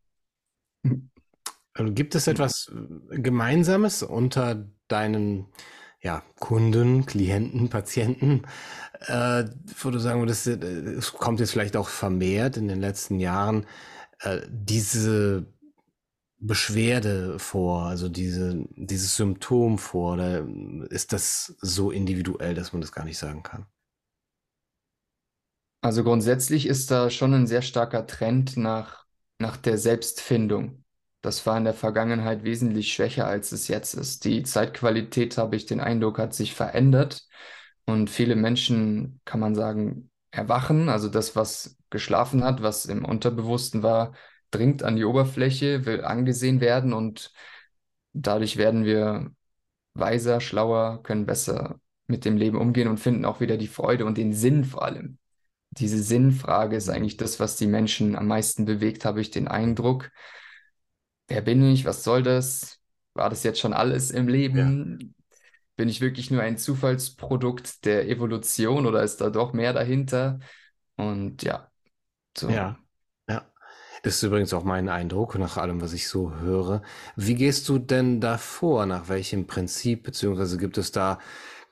Also 1.73 1.93
gibt 1.93 2.17
es 2.17 2.27
etwas 2.27 2.73
Gemeinsames 3.11 4.03
unter 4.03 4.67
deinen 4.89 5.47
ja, 6.01 6.23
Kunden, 6.39 7.07
Klienten, 7.07 7.69
Patienten, 7.71 8.43
äh, 9.07 9.45
wo 9.83 9.91
du 9.91 9.99
sagen 9.99 10.21
würdest, 10.21 10.47
äh, 10.47 10.55
es 10.55 11.13
kommt 11.13 11.41
jetzt 11.41 11.53
vielleicht 11.53 11.77
auch 11.77 11.89
vermehrt 11.89 12.57
in 12.57 12.69
den 12.69 12.81
letzten 12.81 13.19
Jahren, 13.21 13.67
äh, 14.21 14.41
diese 14.49 15.47
Beschwerde 16.41 17.39
vor, 17.39 17.87
also 17.87 18.09
diese, 18.09 18.65
dieses 18.77 19.17
Symptom 19.17 19.79
vor, 19.79 20.15
oder 20.15 20.47
ist 20.91 21.13
das 21.13 21.57
so 21.61 21.91
individuell, 21.91 22.55
dass 22.55 22.73
man 22.73 22.81
das 22.81 22.93
gar 22.93 23.05
nicht 23.05 23.19
sagen 23.19 23.43
kann? 23.43 23.67
Also 25.81 26.05
grundsätzlich 26.05 26.67
ist 26.67 26.91
da 26.91 27.11
schon 27.11 27.35
ein 27.35 27.47
sehr 27.49 27.63
starker 27.63 28.07
Trend 28.07 28.57
nach, 28.57 29.07
nach 29.39 29.57
der 29.57 29.79
Selbstfindung. 29.79 30.85
Das 31.21 31.45
war 31.47 31.57
in 31.59 31.65
der 31.65 31.75
Vergangenheit 31.75 32.45
wesentlich 32.45 32.93
schwächer, 32.93 33.27
als 33.27 33.53
es 33.53 33.69
jetzt 33.69 33.95
ist. 33.95 34.25
Die 34.25 34.43
Zeitqualität, 34.45 35.37
habe 35.37 35.57
ich 35.57 35.67
den 35.67 35.81
Eindruck, 35.81 36.19
hat 36.19 36.35
sich 36.35 36.55
verändert. 36.55 37.27
Und 37.87 38.11
viele 38.11 38.37
Menschen, 38.37 39.21
kann 39.25 39.41
man 39.41 39.55
sagen, 39.55 40.11
erwachen. 40.31 40.89
Also 40.89 41.09
das, 41.09 41.37
was 41.37 41.77
geschlafen 41.91 42.45
hat, 42.45 42.63
was 42.63 42.87
im 42.87 43.05
Unterbewussten 43.05 43.83
war, 43.83 44.13
dringt 44.51 44.83
an 44.83 44.97
die 44.97 45.05
Oberfläche, 45.05 45.87
will 45.87 46.05
angesehen 46.05 46.61
werden 46.61 46.93
und 46.93 47.33
dadurch 48.13 48.57
werden 48.57 48.85
wir 48.85 49.31
weiser, 49.95 50.41
schlauer, 50.41 51.03
können 51.03 51.27
besser 51.27 51.81
mit 52.07 52.25
dem 52.25 52.37
Leben 52.37 52.59
umgehen 52.59 52.89
und 52.89 52.99
finden 52.99 53.25
auch 53.25 53.41
wieder 53.41 53.57
die 53.57 53.67
Freude 53.67 54.07
und 54.07 54.17
den 54.17 54.33
Sinn 54.33 54.65
vor 54.65 54.85
allem. 54.85 55.19
Diese 55.71 56.03
Sinnfrage 56.03 56.77
ist 56.77 56.89
eigentlich 56.89 57.19
das, 57.19 57.41
was 57.41 57.57
die 57.57 57.67
Menschen 57.67 58.17
am 58.17 58.27
meisten 58.27 58.65
bewegt, 58.65 59.05
habe 59.05 59.21
ich 59.21 59.31
den 59.31 59.49
Eindruck. 59.49 60.11
Wer 61.29 61.43
bin 61.43 61.63
ich? 61.63 61.85
Was 61.85 62.05
soll 62.05 62.23
das? 62.23 62.81
War 63.15 63.31
das 63.31 63.43
jetzt 63.45 63.61
schon 63.61 63.73
alles 63.73 64.11
im 64.11 64.29
Leben? 64.29 64.99
Ja. 65.01 65.07
Bin 65.77 65.89
ich 65.89 66.01
wirklich 66.01 66.31
nur 66.31 66.43
ein 66.43 66.59
Zufallsprodukt 66.59 67.85
der 67.85 68.09
Evolution 68.09 68.87
oder 68.87 69.03
ist 69.03 69.21
da 69.21 69.31
doch 69.31 69.53
mehr 69.53 69.73
dahinter? 69.73 70.41
Und 70.97 71.43
ja, 71.45 71.71
so. 72.37 72.51
Ja. 72.51 72.79
Das 74.05 74.15
ist 74.15 74.23
übrigens 74.23 74.55
auch 74.55 74.63
mein 74.63 74.89
Eindruck, 74.89 75.37
nach 75.39 75.57
allem, 75.57 75.81
was 75.81 75.93
ich 75.93 76.07
so 76.07 76.37
höre. 76.37 76.83
Wie 77.17 77.35
gehst 77.35 77.69
du 77.69 77.81
denn 77.81 78.21
da 78.21 78.39
vor? 78.39 78.87
Nach 78.87 79.09
welchem 79.09 79.49
Prinzip? 79.49 80.05
Beziehungsweise 80.05 80.57
gibt 80.57 80.79
es 80.79 80.93
da 80.93 81.19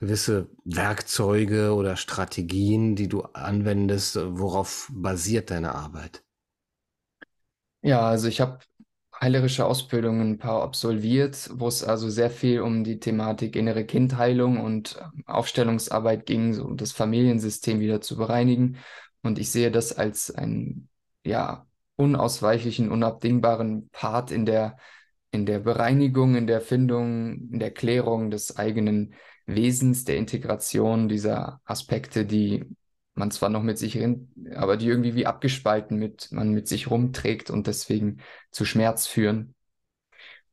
gewisse 0.01 0.51
Werkzeuge 0.65 1.73
oder 1.73 1.97
Strategien, 1.97 2.97
die 2.97 3.07
du 3.07 3.23
anwendest? 3.23 4.19
Worauf 4.21 4.91
basiert 4.93 5.53
deine 5.53 5.77
Arbeit? 5.77 6.25
Ja, 7.83 8.01
also 8.01 8.27
ich 8.27 8.41
habe 8.41 8.59
heilerische 9.21 9.67
Ausbildungen 9.67 10.33
ein 10.33 10.39
paar 10.39 10.63
absolviert, 10.63 11.51
wo 11.55 11.69
es 11.69 11.83
also 11.83 12.09
sehr 12.11 12.31
viel 12.31 12.61
um 12.61 12.85
die 12.85 13.01
Thematik 13.01 13.57
innere 13.57 13.85
Kindheilung 13.85 14.61
und 14.61 14.99
ähm, 15.01 15.25
Aufstellungsarbeit 15.27 16.27
ging, 16.27 16.53
so 16.53 16.65
um 16.65 16.77
das 16.77 16.93
Familiensystem 16.93 17.81
wieder 17.81 18.01
zu 18.01 18.17
bereinigen. 18.17 18.79
Und 19.23 19.39
ich 19.39 19.51
sehe 19.51 19.71
das 19.71 19.93
als 19.97 20.31
ein 20.31 20.89
ja, 21.25 21.67
unausweichlichen, 21.97 22.91
unabdingbaren 22.91 23.89
Part 23.91 24.31
in 24.31 24.47
der, 24.47 24.77
in 25.31 25.47
der 25.47 25.61
Bereinigung, 25.61 26.37
in 26.37 26.47
der 26.47 26.61
Findung, 26.61 27.49
in 27.51 27.59
der 27.59 27.73
Klärung 27.73 28.31
des 28.31 28.57
eigenen 28.57 29.15
Wesens, 29.47 30.05
der 30.05 30.17
Integration 30.17 31.09
dieser 31.09 31.61
Aspekte, 31.65 32.27
die 32.27 32.65
man 33.17 33.31
zwar 33.31 33.49
noch 33.49 33.63
mit 33.63 33.79
sich, 33.79 33.99
aber 34.55 34.77
die 34.77 34.87
irgendwie 34.87 35.15
wie 35.15 35.27
abgespalten 35.27 35.99
mit, 35.99 36.31
man 36.33 36.51
mit 36.51 36.69
sich 36.69 36.91
rumträgt 36.91 37.51
und 37.51 37.67
deswegen 37.67 38.19
zu 38.51 38.65
Schmerz 38.65 39.07
führen. 39.07 39.55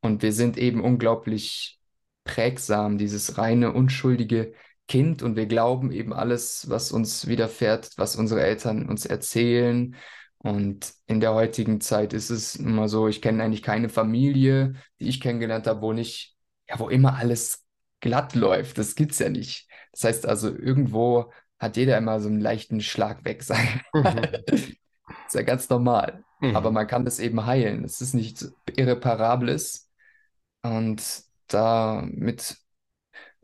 Und 0.01 0.21
wir 0.21 0.33
sind 0.33 0.57
eben 0.57 0.81
unglaublich 0.81 1.79
prägsam, 2.23 2.97
dieses 2.97 3.37
reine, 3.37 3.73
unschuldige 3.73 4.53
Kind 4.87 5.23
und 5.23 5.35
wir 5.35 5.45
glauben 5.45 5.91
eben 5.91 6.13
alles, 6.13 6.69
was 6.69 6.91
uns 6.91 7.27
widerfährt, 7.27 7.91
was 7.97 8.15
unsere 8.15 8.41
Eltern 8.41 8.89
uns 8.89 9.05
erzählen, 9.05 9.95
und 10.43 10.93
in 11.07 11.21
der 11.21 11.33
heutigen 11.33 11.79
Zeit 11.79 12.11
ist 12.11 12.29
es 12.29 12.55
immer 12.57 12.89
so, 12.89 13.07
ich 13.07 13.21
kenne 13.21 13.41
eigentlich 13.41 13.63
keine 13.63 13.87
Familie, 13.87 14.75
die 14.99 15.07
ich 15.07 15.21
kennengelernt 15.21 15.67
habe, 15.67 15.81
wo 15.81 15.93
nicht, 15.93 16.35
ja, 16.67 16.77
wo 16.79 16.89
immer 16.89 17.15
alles 17.15 17.63
glatt 18.01 18.35
läuft. 18.35 18.77
Das 18.77 18.95
gibt's 18.95 19.19
ja 19.19 19.29
nicht. 19.29 19.69
Das 19.93 20.03
heißt 20.03 20.25
also, 20.25 20.53
irgendwo 20.53 21.31
hat 21.63 21.77
jeder 21.77 21.97
immer 21.97 22.19
so 22.19 22.27
einen 22.27 22.41
leichten 22.41 22.81
Schlag 22.81 23.25
weg 23.25 23.43
sein. 23.43 23.81
Mhm. 23.93 24.19
ist 24.47 25.33
ja 25.33 25.41
ganz 25.41 25.69
normal. 25.69 26.23
Mhm. 26.41 26.55
Aber 26.55 26.71
man 26.71 26.87
kann 26.87 27.05
das 27.05 27.19
eben 27.19 27.45
heilen. 27.45 27.83
Es 27.83 28.01
ist 28.01 28.13
nichts 28.13 28.53
Irreparables. 28.75 29.89
Und 30.61 31.03
damit, 31.47 32.57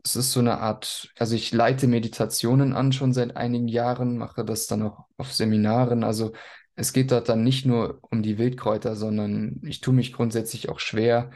es 0.04 0.16
ist 0.16 0.32
so 0.32 0.40
eine 0.40 0.58
Art, 0.58 1.10
also 1.18 1.34
ich 1.34 1.52
leite 1.52 1.86
Meditationen 1.86 2.72
an 2.72 2.92
schon 2.92 3.12
seit 3.12 3.36
einigen 3.36 3.68
Jahren, 3.68 4.16
mache 4.16 4.44
das 4.44 4.66
dann 4.66 4.82
auch 4.82 5.06
auf 5.16 5.32
Seminaren. 5.32 6.04
Also 6.04 6.32
es 6.76 6.92
geht 6.92 7.10
dort 7.12 7.28
dann 7.28 7.42
nicht 7.42 7.66
nur 7.66 7.98
um 8.02 8.22
die 8.22 8.38
Wildkräuter, 8.38 8.96
sondern 8.96 9.60
ich 9.64 9.80
tue 9.80 9.94
mich 9.94 10.12
grundsätzlich 10.12 10.68
auch 10.68 10.78
schwer 10.78 11.30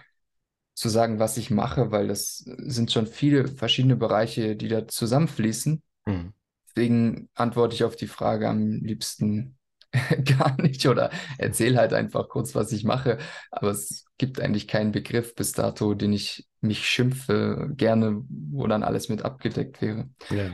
zu 0.74 0.88
sagen, 0.88 1.18
was 1.18 1.36
ich 1.36 1.50
mache, 1.50 1.90
weil 1.92 2.08
das 2.08 2.38
sind 2.38 2.90
schon 2.90 3.06
viele 3.06 3.46
verschiedene 3.48 3.96
Bereiche, 3.96 4.56
die 4.56 4.68
da 4.68 4.88
zusammenfließen. 4.88 5.82
Mhm. 6.06 6.32
Deswegen 6.74 7.28
antworte 7.34 7.74
ich 7.74 7.84
auf 7.84 7.96
die 7.96 8.06
Frage 8.06 8.48
am 8.48 8.82
liebsten 8.82 9.56
gar 10.38 10.60
nicht 10.60 10.87
oder 10.87 11.10
erzähle 11.38 11.78
halt 11.78 11.92
einfach 11.92 12.28
kurz, 12.28 12.54
was 12.54 12.72
ich 12.72 12.84
mache. 12.84 13.18
Aber 13.50 13.70
es 13.70 14.06
gibt 14.18 14.40
eigentlich 14.40 14.66
keinen 14.66 14.92
Begriff 14.92 15.34
bis 15.34 15.52
dato, 15.52 15.94
den 15.94 16.12
ich 16.12 16.46
mich 16.60 16.88
schimpfe, 16.88 17.70
gerne, 17.76 18.22
wo 18.28 18.66
dann 18.66 18.82
alles 18.82 19.08
mit 19.08 19.22
abgedeckt 19.24 19.80
wäre. 19.82 20.08
Ja. 20.30 20.50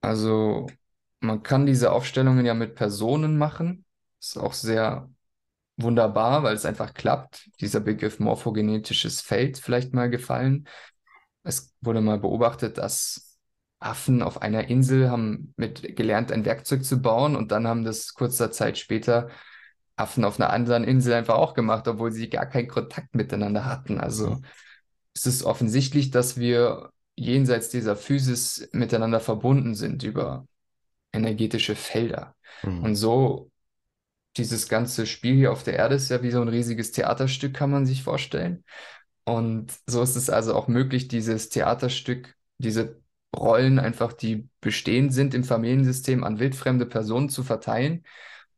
Also 0.00 0.66
man 1.20 1.42
kann 1.42 1.66
diese 1.66 1.92
Aufstellungen 1.92 2.44
ja 2.44 2.54
mit 2.54 2.74
Personen 2.74 3.38
machen. 3.38 3.84
Ist 4.20 4.36
auch 4.36 4.52
sehr 4.52 5.10
wunderbar, 5.76 6.42
weil 6.42 6.54
es 6.54 6.66
einfach 6.66 6.92
klappt. 6.94 7.50
Dieser 7.60 7.80
Begriff 7.80 8.20
morphogenetisches 8.20 9.20
Feld 9.20 9.58
vielleicht 9.58 9.94
mal 9.94 10.10
gefallen. 10.10 10.68
Es 11.42 11.74
wurde 11.80 12.00
mal 12.00 12.18
beobachtet, 12.18 12.78
dass 12.78 13.33
Affen 13.84 14.22
auf 14.22 14.40
einer 14.40 14.68
Insel 14.68 15.10
haben 15.10 15.52
mit 15.56 15.96
gelernt, 15.96 16.32
ein 16.32 16.44
Werkzeug 16.44 16.84
zu 16.84 17.02
bauen 17.02 17.36
und 17.36 17.52
dann 17.52 17.66
haben 17.66 17.84
das 17.84 18.14
kurzer 18.14 18.50
Zeit 18.50 18.78
später 18.78 19.28
Affen 19.96 20.24
auf 20.24 20.40
einer 20.40 20.50
anderen 20.50 20.84
Insel 20.84 21.12
einfach 21.12 21.34
auch 21.34 21.54
gemacht, 21.54 21.86
obwohl 21.86 22.10
sie 22.10 22.30
gar 22.30 22.46
keinen 22.46 22.68
Kontakt 22.68 23.14
miteinander 23.14 23.66
hatten. 23.66 24.00
Also 24.00 24.30
mhm. 24.30 24.44
es 25.14 25.26
ist 25.26 25.44
offensichtlich, 25.44 26.10
dass 26.10 26.38
wir 26.38 26.90
jenseits 27.14 27.68
dieser 27.68 27.94
Physis 27.94 28.68
miteinander 28.72 29.20
verbunden 29.20 29.74
sind 29.74 30.02
über 30.02 30.48
energetische 31.12 31.76
Felder. 31.76 32.34
Mhm. 32.62 32.82
Und 32.82 32.96
so 32.96 33.50
dieses 34.36 34.68
ganze 34.68 35.06
Spiel 35.06 35.34
hier 35.34 35.52
auf 35.52 35.62
der 35.62 35.74
Erde 35.74 35.94
ist 35.94 36.08
ja 36.08 36.22
wie 36.22 36.30
so 36.30 36.40
ein 36.40 36.48
riesiges 36.48 36.90
Theaterstück, 36.90 37.54
kann 37.54 37.70
man 37.70 37.86
sich 37.86 38.02
vorstellen. 38.02 38.64
Und 39.24 39.72
so 39.86 40.02
ist 40.02 40.16
es 40.16 40.28
also 40.30 40.54
auch 40.54 40.68
möglich, 40.68 41.06
dieses 41.06 41.50
Theaterstück, 41.50 42.34
diese 42.58 43.03
Rollen 43.34 43.78
einfach, 43.78 44.12
die 44.12 44.48
bestehend 44.60 45.12
sind 45.12 45.34
im 45.34 45.44
Familiensystem, 45.44 46.24
an 46.24 46.38
wildfremde 46.38 46.86
Personen 46.86 47.28
zu 47.28 47.42
verteilen. 47.42 48.04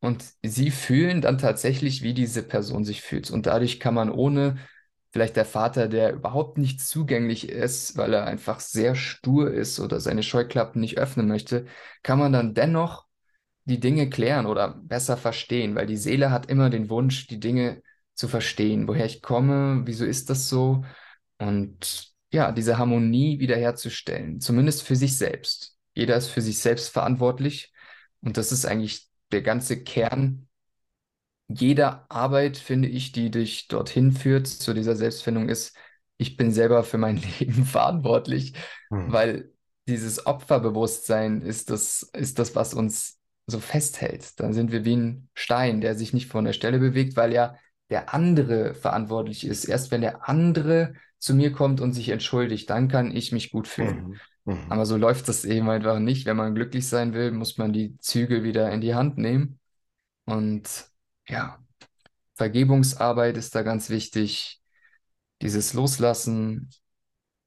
Und 0.01 0.25
sie 0.45 0.71
fühlen 0.71 1.21
dann 1.21 1.39
tatsächlich, 1.39 2.03
wie 2.03 2.15
diese 2.15 2.43
Person 2.43 2.85
sich 2.85 3.03
fühlt. 3.03 3.31
Und 3.31 3.47
dadurch 3.47 3.81
kann 3.81 3.95
man 3.95 4.11
ohne 4.11 4.57
vielleicht 5.11 5.37
der 5.37 5.47
Vater, 5.47 5.89
der 5.89 6.13
überhaupt 6.13 6.59
nicht 6.59 6.81
zugänglich 6.81 7.49
ist, 7.49 7.97
weil 7.97 8.13
er 8.13 8.27
einfach 8.27 8.61
sehr 8.61 8.95
stur 8.95 9.51
ist 9.53 9.81
oder 9.81 9.99
seine 9.99 10.23
Scheuklappen 10.23 10.81
nicht 10.81 10.99
öffnen 10.99 11.27
möchte, 11.27 11.67
kann 12.03 12.19
man 12.19 12.33
dann 12.33 12.55
dennoch 12.55 13.07
die 13.65 13.81
Dinge 13.81 14.11
klären 14.11 14.47
oder 14.47 14.69
besser 14.69 15.17
verstehen, 15.17 15.75
weil 15.75 15.87
die 15.87 15.97
Seele 15.97 16.31
hat 16.31 16.51
immer 16.51 16.71
den 16.71 16.91
Wunsch, 16.91 17.27
die 17.27 17.41
Dinge 17.41 17.83
zu 18.15 18.29
verstehen, 18.29 18.89
woher 18.89 19.07
ich 19.07 19.23
komme, 19.23 19.83
wieso 19.87 20.05
ist 20.05 20.31
das 20.31 20.49
so 20.49 20.85
und 21.39 22.15
ja, 22.37 22.53
diese 22.53 22.79
Harmonie 22.79 23.41
wiederherzustellen, 23.41 24.41
zumindest 24.41 24.83
für 24.83 24.97
sich 24.97 25.19
selbst. 25.19 25.77
Jeder 25.95 26.17
ist 26.17 26.29
für 26.29 26.43
sich 26.43 26.59
selbst 26.59 26.91
verantwortlich 26.91 27.73
und 28.21 28.37
das 28.37 28.53
ist 28.53 28.67
eigentlich 28.67 29.09
der 29.33 29.43
ganze 29.43 29.83
Kern 29.83 30.47
jeder 31.49 32.07
Arbeit, 32.09 32.57
finde 32.57 32.89
ich, 32.89 33.13
die 33.13 33.31
dich 33.31 33.69
dorthin 33.69 34.13
führt, 34.13 34.47
zu 34.47 34.75
dieser 34.75 34.97
Selbstfindung, 34.97 35.49
ist, 35.49 35.77
ich 36.17 36.37
bin 36.37 36.51
selber 36.53 36.83
für 36.83 36.99
mein 36.99 37.17
Leben 37.39 37.65
verantwortlich, 37.65 38.55
mhm. 38.91 39.13
weil 39.13 39.53
dieses 39.89 40.27
Opferbewusstsein 40.27 41.43
ist 41.43 41.71
das, 41.71 42.03
ist 42.13 42.39
das, 42.39 42.57
was 42.57 42.75
uns 42.75 43.21
so 43.47 43.61
festhält. 43.61 44.41
Dann 44.41 44.53
sind 44.53 44.73
wir 44.73 44.85
wie 44.85 44.97
ein 44.97 45.29
Stein, 45.35 45.81
der 45.81 45.95
sich 45.95 46.13
nicht 46.13 46.27
von 46.27 46.45
der 46.45 46.53
Stelle 46.53 46.81
bewegt, 46.81 47.17
weil 47.17 47.33
ja 47.33 47.57
der 47.91 48.13
andere 48.13 48.75
verantwortlich 48.75 49.47
ist. 49.47 49.67
Erst 49.67 49.93
wenn 49.93 50.01
der 50.01 50.29
andere 50.29 50.95
zu 51.27 51.35
mir 51.35 51.53
kommt 51.53 51.81
und 51.81 51.93
sich 51.93 52.09
entschuldigt, 52.11 52.71
dann 52.71 52.87
kann 52.87 53.15
ich 53.15 53.33
mich 53.33 53.51
gut 53.51 53.67
fühlen. 53.67 54.19
Mhm. 54.45 54.55
Mhm. 54.55 54.71
Aber 54.71 54.87
so 54.87 54.97
läuft 54.97 55.29
das 55.29 55.45
eben 55.45 55.69
einfach 55.69 55.99
nicht. 55.99 56.25
Wenn 56.25 56.37
man 56.37 56.55
glücklich 56.55 56.89
sein 56.89 57.15
will, 57.15 57.33
muss 57.33 57.59
man 57.59 57.73
die 57.73 57.99
Zügel 57.99 58.45
wieder 58.45 58.71
in 58.71 58.81
die 58.81 58.95
Hand 58.95 59.19
nehmen. 59.19 59.59
Und 60.25 60.87
ja, 61.29 61.59
Vergebungsarbeit 62.35 63.37
ist 63.37 63.57
da 63.57 63.63
ganz 63.63 63.91
wichtig. 63.91 64.61
Dieses 65.43 65.75
Loslassen, 65.75 66.71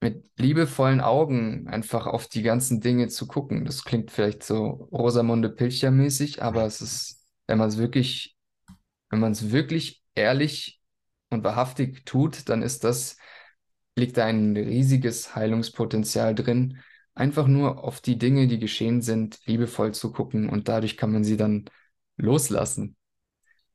mit 0.02 0.30
liebevollen 0.38 1.02
Augen 1.02 1.68
einfach 1.68 2.06
auf 2.06 2.28
die 2.28 2.42
ganzen 2.42 2.80
Dinge 2.80 3.08
zu 3.10 3.28
gucken. 3.28 3.66
Das 3.66 3.84
klingt 3.84 4.12
vielleicht 4.12 4.44
so 4.44 4.88
Rosamunde 4.92 5.50
Pilcher 5.50 5.92
mäßig, 5.92 6.42
aber 6.42 6.66
es 6.66 6.82
ist, 6.82 7.26
wenn 7.48 7.58
man 7.58 7.70
es 7.70 7.78
wirklich, 7.78 8.38
wenn 9.10 9.20
man 9.20 9.34
es 9.34 9.52
wirklich 9.52 10.04
ehrlich 10.16 10.80
und 11.30 11.44
wahrhaftig 11.44 12.06
tut, 12.06 12.48
dann 12.48 12.62
ist 12.62 12.84
das, 12.86 13.18
liegt 14.00 14.18
da 14.18 14.26
ein 14.26 14.56
riesiges 14.56 15.36
Heilungspotenzial 15.36 16.34
drin. 16.36 16.80
Einfach 17.14 17.48
nur 17.48 17.84
auf 17.84 18.02
die 18.02 18.18
Dinge, 18.18 18.48
die 18.48 18.60
geschehen 18.60 19.02
sind, 19.02 19.40
liebevoll 19.46 19.94
zu 19.94 20.12
gucken 20.12 20.50
und 20.50 20.68
dadurch 20.68 20.98
kann 20.98 21.12
man 21.12 21.24
sie 21.24 21.38
dann 21.38 21.66
loslassen. 22.18 22.96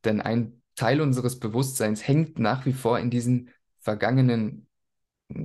Denn 0.04 0.20
ein 0.20 0.62
Teil 0.76 1.00
unseres 1.00 1.38
Bewusstseins 1.38 2.06
hängt 2.06 2.38
nach 2.38 2.66
wie 2.66 2.72
vor 2.72 2.98
in 2.98 3.10
diesen 3.10 3.50
vergangenen 3.80 4.66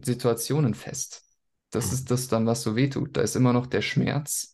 Situationen 0.01 0.73
fest. 0.73 1.23
Das 1.71 1.93
ist 1.93 2.09
das 2.09 2.27
dann, 2.27 2.45
was 2.45 2.63
so 2.63 2.75
wehtut. 2.75 3.15
Da 3.15 3.21
ist 3.21 3.35
immer 3.35 3.53
noch 3.53 3.67
der 3.67 3.81
Schmerz. 3.81 4.53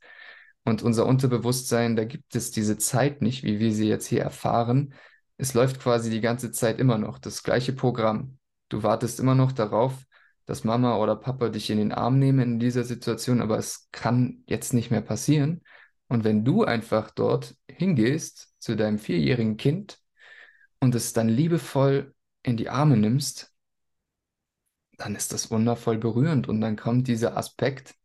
Und 0.64 0.82
unser 0.82 1.06
Unterbewusstsein, 1.06 1.96
da 1.96 2.04
gibt 2.04 2.36
es 2.36 2.52
diese 2.52 2.78
Zeit 2.78 3.22
nicht, 3.22 3.44
wie 3.44 3.60
wir 3.60 3.72
sie 3.72 3.88
jetzt 3.88 4.08
hier 4.08 4.22
erfahren. 4.22 4.94
Es 5.38 5.54
läuft 5.54 5.80
quasi 5.80 6.10
die 6.10 6.22
ganze 6.22 6.52
Zeit 6.52 6.80
immer 6.80 6.98
noch 6.98 7.20
das 7.20 7.44
gleiche 7.44 7.74
Programm. 7.74 8.38
Du 8.70 8.84
wartest 8.84 9.20
immer 9.20 9.36
noch 9.36 9.52
darauf, 9.52 9.94
dass 10.45 10.63
Mama 10.63 10.97
oder 10.97 11.15
Papa 11.15 11.49
dich 11.49 11.69
in 11.69 11.77
den 11.77 11.91
Arm 11.91 12.19
nehmen 12.19 12.53
in 12.53 12.60
dieser 12.60 12.84
Situation, 12.84 13.41
aber 13.41 13.58
es 13.58 13.89
kann 13.91 14.43
jetzt 14.45 14.73
nicht 14.73 14.91
mehr 14.91 15.01
passieren. 15.01 15.62
Und 16.08 16.23
wenn 16.23 16.45
du 16.45 16.63
einfach 16.63 17.10
dort 17.12 17.55
hingehst 17.67 18.53
zu 18.60 18.75
deinem 18.75 18.99
vierjährigen 18.99 19.58
Kind 19.58 19.99
und 20.79 20.93
es 20.95 21.13
dann 21.13 21.29
liebevoll 21.29 22.13
in 22.43 22.58
die 22.58 22.69
Arme 22.69 22.97
nimmst, 22.97 23.51
dann 24.97 25.15
ist 25.15 25.34
das 25.34 25.51
wundervoll 25.51 25.97
berührend 25.97 26.47
und 26.47 26.62
dann 26.62 26.75
kommt 26.75 27.08
dieser 27.08 27.38
Aspekt 27.38 27.95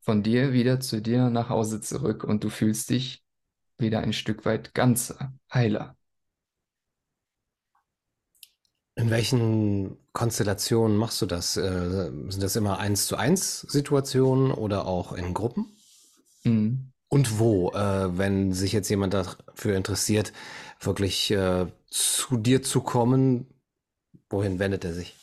von 0.00 0.22
dir 0.22 0.52
wieder 0.52 0.80
zu 0.80 1.02
dir 1.02 1.30
nach 1.30 1.48
Hause 1.48 1.80
zurück 1.80 2.24
und 2.24 2.44
du 2.44 2.50
fühlst 2.50 2.90
dich 2.90 3.24
wieder 3.78 4.00
ein 4.00 4.12
Stück 4.12 4.44
weit 4.44 4.74
ganzer, 4.74 5.34
heiler. 5.52 5.96
In 8.98 9.10
welchen 9.10 9.98
Konstellationen 10.14 10.96
machst 10.96 11.20
du 11.20 11.26
das? 11.26 11.56
Äh, 11.58 12.10
sind 12.28 12.42
das 12.42 12.56
immer 12.56 12.78
eins 12.78 13.06
zu 13.06 13.16
eins 13.16 13.60
Situationen 13.60 14.50
oder 14.50 14.86
auch 14.86 15.12
in 15.12 15.34
Gruppen? 15.34 15.66
Mhm. 16.44 16.92
Und 17.08 17.38
wo, 17.38 17.70
äh, 17.72 18.18
wenn 18.18 18.52
sich 18.52 18.72
jetzt 18.72 18.88
jemand 18.88 19.14
dafür 19.14 19.76
interessiert, 19.76 20.32
wirklich 20.80 21.30
äh, 21.30 21.66
zu 21.88 22.36
dir 22.38 22.62
zu 22.62 22.80
kommen, 22.80 23.46
wohin 24.30 24.58
wendet 24.58 24.84
er 24.84 24.94
sich? 24.94 25.14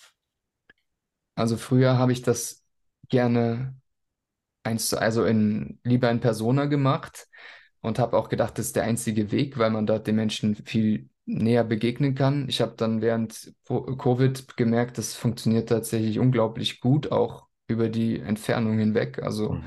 Also 1.36 1.57
früher 1.57 1.97
habe 1.97 2.12
ich 2.12 2.21
das 2.21 2.63
gerne 3.09 3.75
eins 4.63 4.89
zu, 4.89 4.99
also 5.01 5.25
in, 5.25 5.79
lieber 5.83 6.12
in 6.12 6.19
Persona 6.19 6.65
gemacht 6.65 7.27
und 7.81 7.99
habe 7.99 8.17
auch 8.17 8.29
gedacht, 8.29 8.57
das 8.57 8.67
ist 8.67 8.75
der 8.75 8.83
einzige 8.83 9.31
Weg, 9.31 9.57
weil 9.57 9.71
man 9.71 9.86
dort 9.86 10.07
den 10.07 10.15
Menschen 10.15 10.55
viel 10.55 11.09
näher 11.25 11.63
begegnen 11.63 12.15
kann. 12.15 12.49
Ich 12.49 12.62
habe 12.62 12.73
dann 12.77 13.01
während 13.01 13.53
Covid 13.65 14.57
gemerkt, 14.57 14.97
das 14.97 15.15
funktioniert 15.15 15.69
tatsächlich 15.69 16.19
unglaublich 16.19 16.81
gut, 16.81 17.12
auch 17.12 17.47
über 17.67 17.89
die 17.89 18.19
Entfernung 18.19 18.77
hinweg. 18.77 19.21
Also 19.23 19.53
mhm 19.53 19.63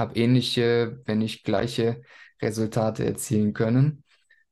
habe 0.00 0.16
ähnliche, 0.16 1.00
wenn 1.04 1.18
nicht 1.18 1.44
gleiche 1.44 2.02
Resultate 2.42 3.04
erzielen 3.04 3.52
können. 3.52 4.02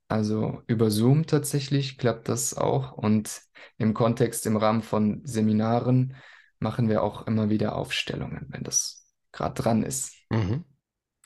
Also 0.06 0.62
über 0.66 0.90
Zoom 0.90 1.26
tatsächlich 1.26 1.98
klappt 1.98 2.28
das 2.28 2.54
auch 2.56 2.92
und 2.92 3.42
im 3.76 3.94
Kontext, 3.94 4.46
im 4.46 4.56
Rahmen 4.56 4.82
von 4.82 5.22
Seminaren 5.24 6.14
machen 6.60 6.88
wir 6.88 7.02
auch 7.02 7.26
immer 7.26 7.50
wieder 7.50 7.76
Aufstellungen, 7.76 8.46
wenn 8.50 8.62
das 8.62 9.06
gerade 9.32 9.60
dran 9.60 9.82
ist. 9.82 10.12
Mhm. 10.30 10.64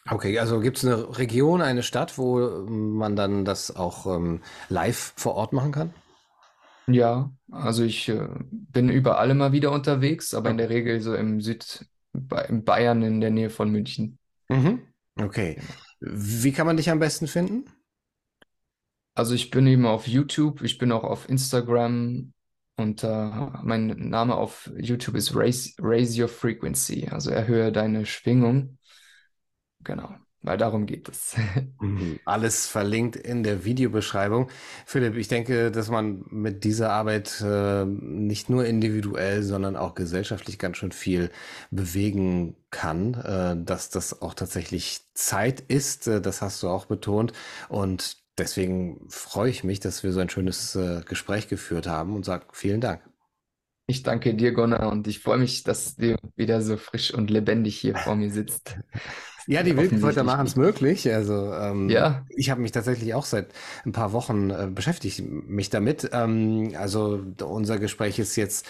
Okay, 0.08 0.38
also 0.38 0.60
gibt 0.60 0.78
es 0.78 0.84
eine 0.84 1.18
Region, 1.18 1.62
eine 1.62 1.82
Stadt, 1.82 2.18
wo 2.18 2.38
man 2.68 3.14
dann 3.14 3.44
das 3.44 3.74
auch 3.74 4.06
ähm, 4.06 4.40
live 4.68 5.12
vor 5.16 5.34
Ort 5.34 5.52
machen 5.52 5.72
kann? 5.72 5.94
Ja, 6.88 7.30
also 7.50 7.84
ich 7.84 8.08
äh, 8.08 8.26
bin 8.50 8.88
überall 8.88 9.30
immer 9.30 9.52
wieder 9.52 9.70
unterwegs, 9.70 10.34
aber 10.34 10.50
in 10.50 10.58
der 10.58 10.70
Regel 10.70 11.00
so 11.00 11.14
im 11.14 11.40
Süd, 11.40 11.86
in 12.48 12.64
Bayern 12.64 13.02
in 13.02 13.20
der 13.20 13.30
Nähe 13.30 13.50
von 13.50 13.70
München. 13.70 14.18
Mhm. 14.48 14.82
Okay. 15.16 15.60
Wie 16.00 16.52
kann 16.52 16.66
man 16.66 16.76
dich 16.76 16.90
am 16.90 16.98
besten 16.98 17.28
finden? 17.28 17.64
Also 19.14 19.34
ich 19.34 19.50
bin 19.50 19.66
eben 19.66 19.86
auf 19.86 20.08
YouTube, 20.08 20.62
ich 20.62 20.78
bin 20.78 20.90
auch 20.90 21.04
auf 21.04 21.28
Instagram 21.28 22.32
und 22.76 23.04
äh, 23.04 23.30
mein 23.62 23.86
Name 24.08 24.34
auf 24.34 24.70
YouTube 24.76 25.14
ist 25.14 25.36
Raise, 25.36 25.74
Raise 25.78 26.20
Your 26.20 26.28
Frequency, 26.28 27.08
also 27.08 27.30
erhöhe 27.30 27.70
deine 27.70 28.06
Schwingung. 28.06 28.78
Genau 29.84 30.14
weil 30.42 30.58
darum 30.58 30.86
geht 30.86 31.08
es. 31.08 31.36
Mhm. 31.80 32.20
Alles 32.24 32.68
verlinkt 32.68 33.16
in 33.16 33.42
der 33.42 33.64
Videobeschreibung. 33.64 34.48
Philipp, 34.86 35.16
ich 35.16 35.26
denke, 35.26 35.72
dass 35.72 35.90
man 35.90 36.24
mit 36.30 36.62
dieser 36.62 36.92
Arbeit 36.92 37.40
äh, 37.40 37.84
nicht 37.84 38.50
nur 38.50 38.64
individuell, 38.64 39.42
sondern 39.42 39.76
auch 39.76 39.96
gesellschaftlich 39.96 40.60
ganz 40.60 40.76
schön 40.76 40.92
viel 40.92 41.30
bewegen 41.72 42.54
kann, 42.70 43.14
äh, 43.14 43.56
dass 43.64 43.90
das 43.90 44.22
auch 44.22 44.34
tatsächlich 44.34 45.00
Zeit 45.14 45.60
ist, 45.60 46.06
äh, 46.06 46.20
das 46.20 46.40
hast 46.40 46.62
du 46.62 46.68
auch 46.68 46.86
betont. 46.86 47.32
Und 47.68 48.18
deswegen 48.38 49.08
freue 49.08 49.50
ich 49.50 49.64
mich, 49.64 49.80
dass 49.80 50.04
wir 50.04 50.12
so 50.12 50.20
ein 50.20 50.30
schönes 50.30 50.76
äh, 50.76 51.02
Gespräch 51.04 51.48
geführt 51.48 51.88
haben 51.88 52.14
und 52.14 52.24
sage 52.24 52.46
vielen 52.52 52.80
Dank. 52.80 53.02
Ich 53.86 54.04
danke 54.04 54.34
dir, 54.34 54.52
Gunnar, 54.52 54.92
und 54.92 55.08
ich 55.08 55.18
freue 55.18 55.38
mich, 55.38 55.64
dass 55.64 55.96
du 55.96 56.16
wieder 56.36 56.62
so 56.62 56.76
frisch 56.76 57.12
und 57.12 57.30
lebendig 57.30 57.76
hier 57.78 57.96
vor 57.96 58.14
mir 58.14 58.30
sitzt. 58.30 58.78
Ja, 59.46 59.62
die 59.62 59.76
Wildkräuter 59.76 60.24
machen 60.24 60.46
es 60.46 60.56
möglich. 60.56 61.12
Also 61.12 61.52
ähm, 61.52 61.88
ja. 61.88 62.24
ich 62.28 62.50
habe 62.50 62.60
mich 62.60 62.72
tatsächlich 62.72 63.14
auch 63.14 63.24
seit 63.24 63.52
ein 63.84 63.92
paar 63.92 64.12
Wochen 64.12 64.50
äh, 64.50 64.68
beschäftigt 64.72 65.22
mich 65.24 65.70
damit. 65.70 66.10
Ähm, 66.12 66.72
also 66.76 67.20
unser 67.44 67.78
Gespräch 67.78 68.18
ist 68.18 68.36
jetzt 68.36 68.66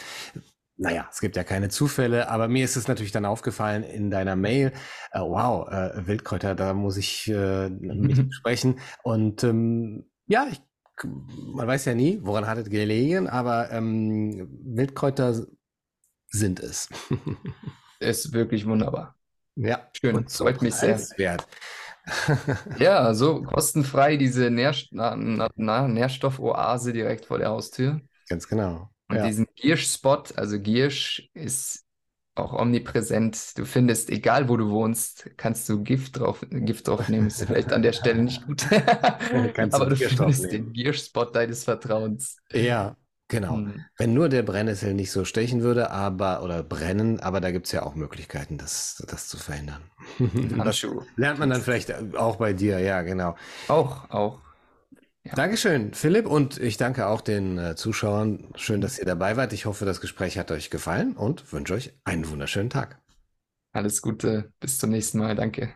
naja, 0.78 1.06
es 1.12 1.20
gibt 1.20 1.36
ja 1.36 1.44
keine 1.44 1.68
Zufälle, 1.68 2.28
aber 2.28 2.48
mir 2.48 2.64
ist 2.64 2.76
es 2.76 2.88
natürlich 2.88 3.12
dann 3.12 3.26
aufgefallen 3.26 3.84
in 3.84 4.10
deiner 4.10 4.36
Mail, 4.36 4.72
äh, 5.12 5.20
wow, 5.20 5.68
äh, 5.68 6.06
Wildkräuter, 6.06 6.54
da 6.54 6.74
muss 6.74 6.96
ich 6.96 7.28
äh, 7.28 7.68
mit 7.68 8.34
sprechen. 8.34 8.80
Und 9.02 9.44
ähm, 9.44 10.06
ja, 10.26 10.46
ich 10.50 10.60
man 11.04 11.66
weiß 11.66 11.84
ja 11.86 11.94
nie, 11.94 12.20
woran 12.22 12.46
hat 12.46 12.58
es 12.58 12.70
gelegen, 12.70 13.28
aber 13.28 13.70
ähm, 13.70 14.48
Wildkräuter 14.64 15.46
sind 16.28 16.60
es. 16.60 16.88
ist 18.00 18.32
wirklich 18.32 18.66
wunderbar. 18.66 19.16
Ja, 19.56 19.90
Schön, 19.96 20.14
und 20.14 20.30
so 20.30 20.44
freut 20.44 20.62
mich 20.62 20.78
sehr. 20.78 21.08
preiswert. 21.16 21.46
Ja, 22.74 23.14
so 23.14 23.42
kostenfrei 23.44 24.16
diese 24.16 24.50
Nährst 24.50 24.88
na, 24.92 25.14
na, 25.16 25.48
na, 25.56 25.88
Nährstoffoase 25.88 26.92
direkt 26.92 27.26
vor 27.26 27.38
der 27.38 27.48
Haustür. 27.50 28.00
Ganz 28.28 28.48
genau. 28.48 28.90
Und 29.08 29.18
Ja. 29.18 29.24
diesen 29.24 29.46
Giersch-Spot, 29.56 30.22
also 30.36 30.58
Giersch 30.60 31.28
ist 31.34 31.84
auch 32.34 32.54
omnipräsent. 32.54 33.58
Du 33.58 33.66
findest, 33.66 34.08
egal 34.10 34.48
wo 34.48 34.56
du 34.56 34.70
wohnst, 34.70 35.30
kannst 35.36 35.68
du 35.68 35.82
Gift 35.82 36.18
drauf, 36.18 36.44
Gift 36.50 36.88
draufnehmen. 36.88 37.26
Ist 37.28 37.44
vielleicht 37.44 37.72
an 37.72 37.82
der 37.82 37.92
Stelle 37.92 38.22
nicht 38.22 38.46
gut. 38.46 38.64
Aber 39.70 39.86
du 39.86 39.96
Giersch 39.96 40.16
findest 40.16 40.52
den 40.52 40.72
Giersch-Spot 40.72 41.26
deines 41.26 41.64
Vertrauens. 41.64 42.36
Ja, 42.52 42.96
genau. 43.32 43.56
Hm. 43.56 43.84
Wenn 43.96 44.14
nur 44.14 44.28
der 44.28 44.42
Brennnessel 44.42 44.94
nicht 44.94 45.10
so 45.10 45.24
stechen 45.24 45.62
würde, 45.62 45.90
aber 45.90 46.44
oder 46.44 46.62
brennen, 46.62 47.18
aber 47.18 47.40
da 47.40 47.50
gibt 47.50 47.66
es 47.66 47.72
ja 47.72 47.82
auch 47.82 47.96
Möglichkeiten, 47.96 48.58
das, 48.58 49.02
das 49.08 49.26
zu 49.28 49.36
verhindern. 49.36 49.82
Das 50.64 50.86
lernt 51.16 51.38
man 51.40 51.50
dann 51.50 51.62
vielleicht 51.62 51.92
auch 52.14 52.36
bei 52.36 52.52
dir, 52.52 52.78
ja, 52.78 53.02
genau. 53.02 53.36
Auch, 53.68 54.08
auch. 54.10 54.38
Dankeschön, 55.34 55.94
Philipp, 55.94 56.26
und 56.26 56.58
ich 56.58 56.76
danke 56.76 57.06
auch 57.06 57.20
den 57.20 57.58
äh, 57.58 57.76
Zuschauern. 57.76 58.48
Schön, 58.56 58.80
dass 58.80 58.98
ihr 58.98 59.04
dabei 59.04 59.36
wart. 59.36 59.52
Ich 59.52 59.66
hoffe, 59.66 59.84
das 59.84 60.00
Gespräch 60.00 60.36
hat 60.38 60.50
euch 60.50 60.70
gefallen 60.70 61.16
und 61.16 61.52
wünsche 61.52 61.74
euch 61.74 61.92
einen 62.04 62.28
wunderschönen 62.28 62.70
Tag. 62.70 63.00
Alles 63.72 64.02
Gute. 64.02 64.52
Bis 64.60 64.78
zum 64.78 64.90
nächsten 64.90 65.18
Mal. 65.18 65.34
Danke. 65.34 65.74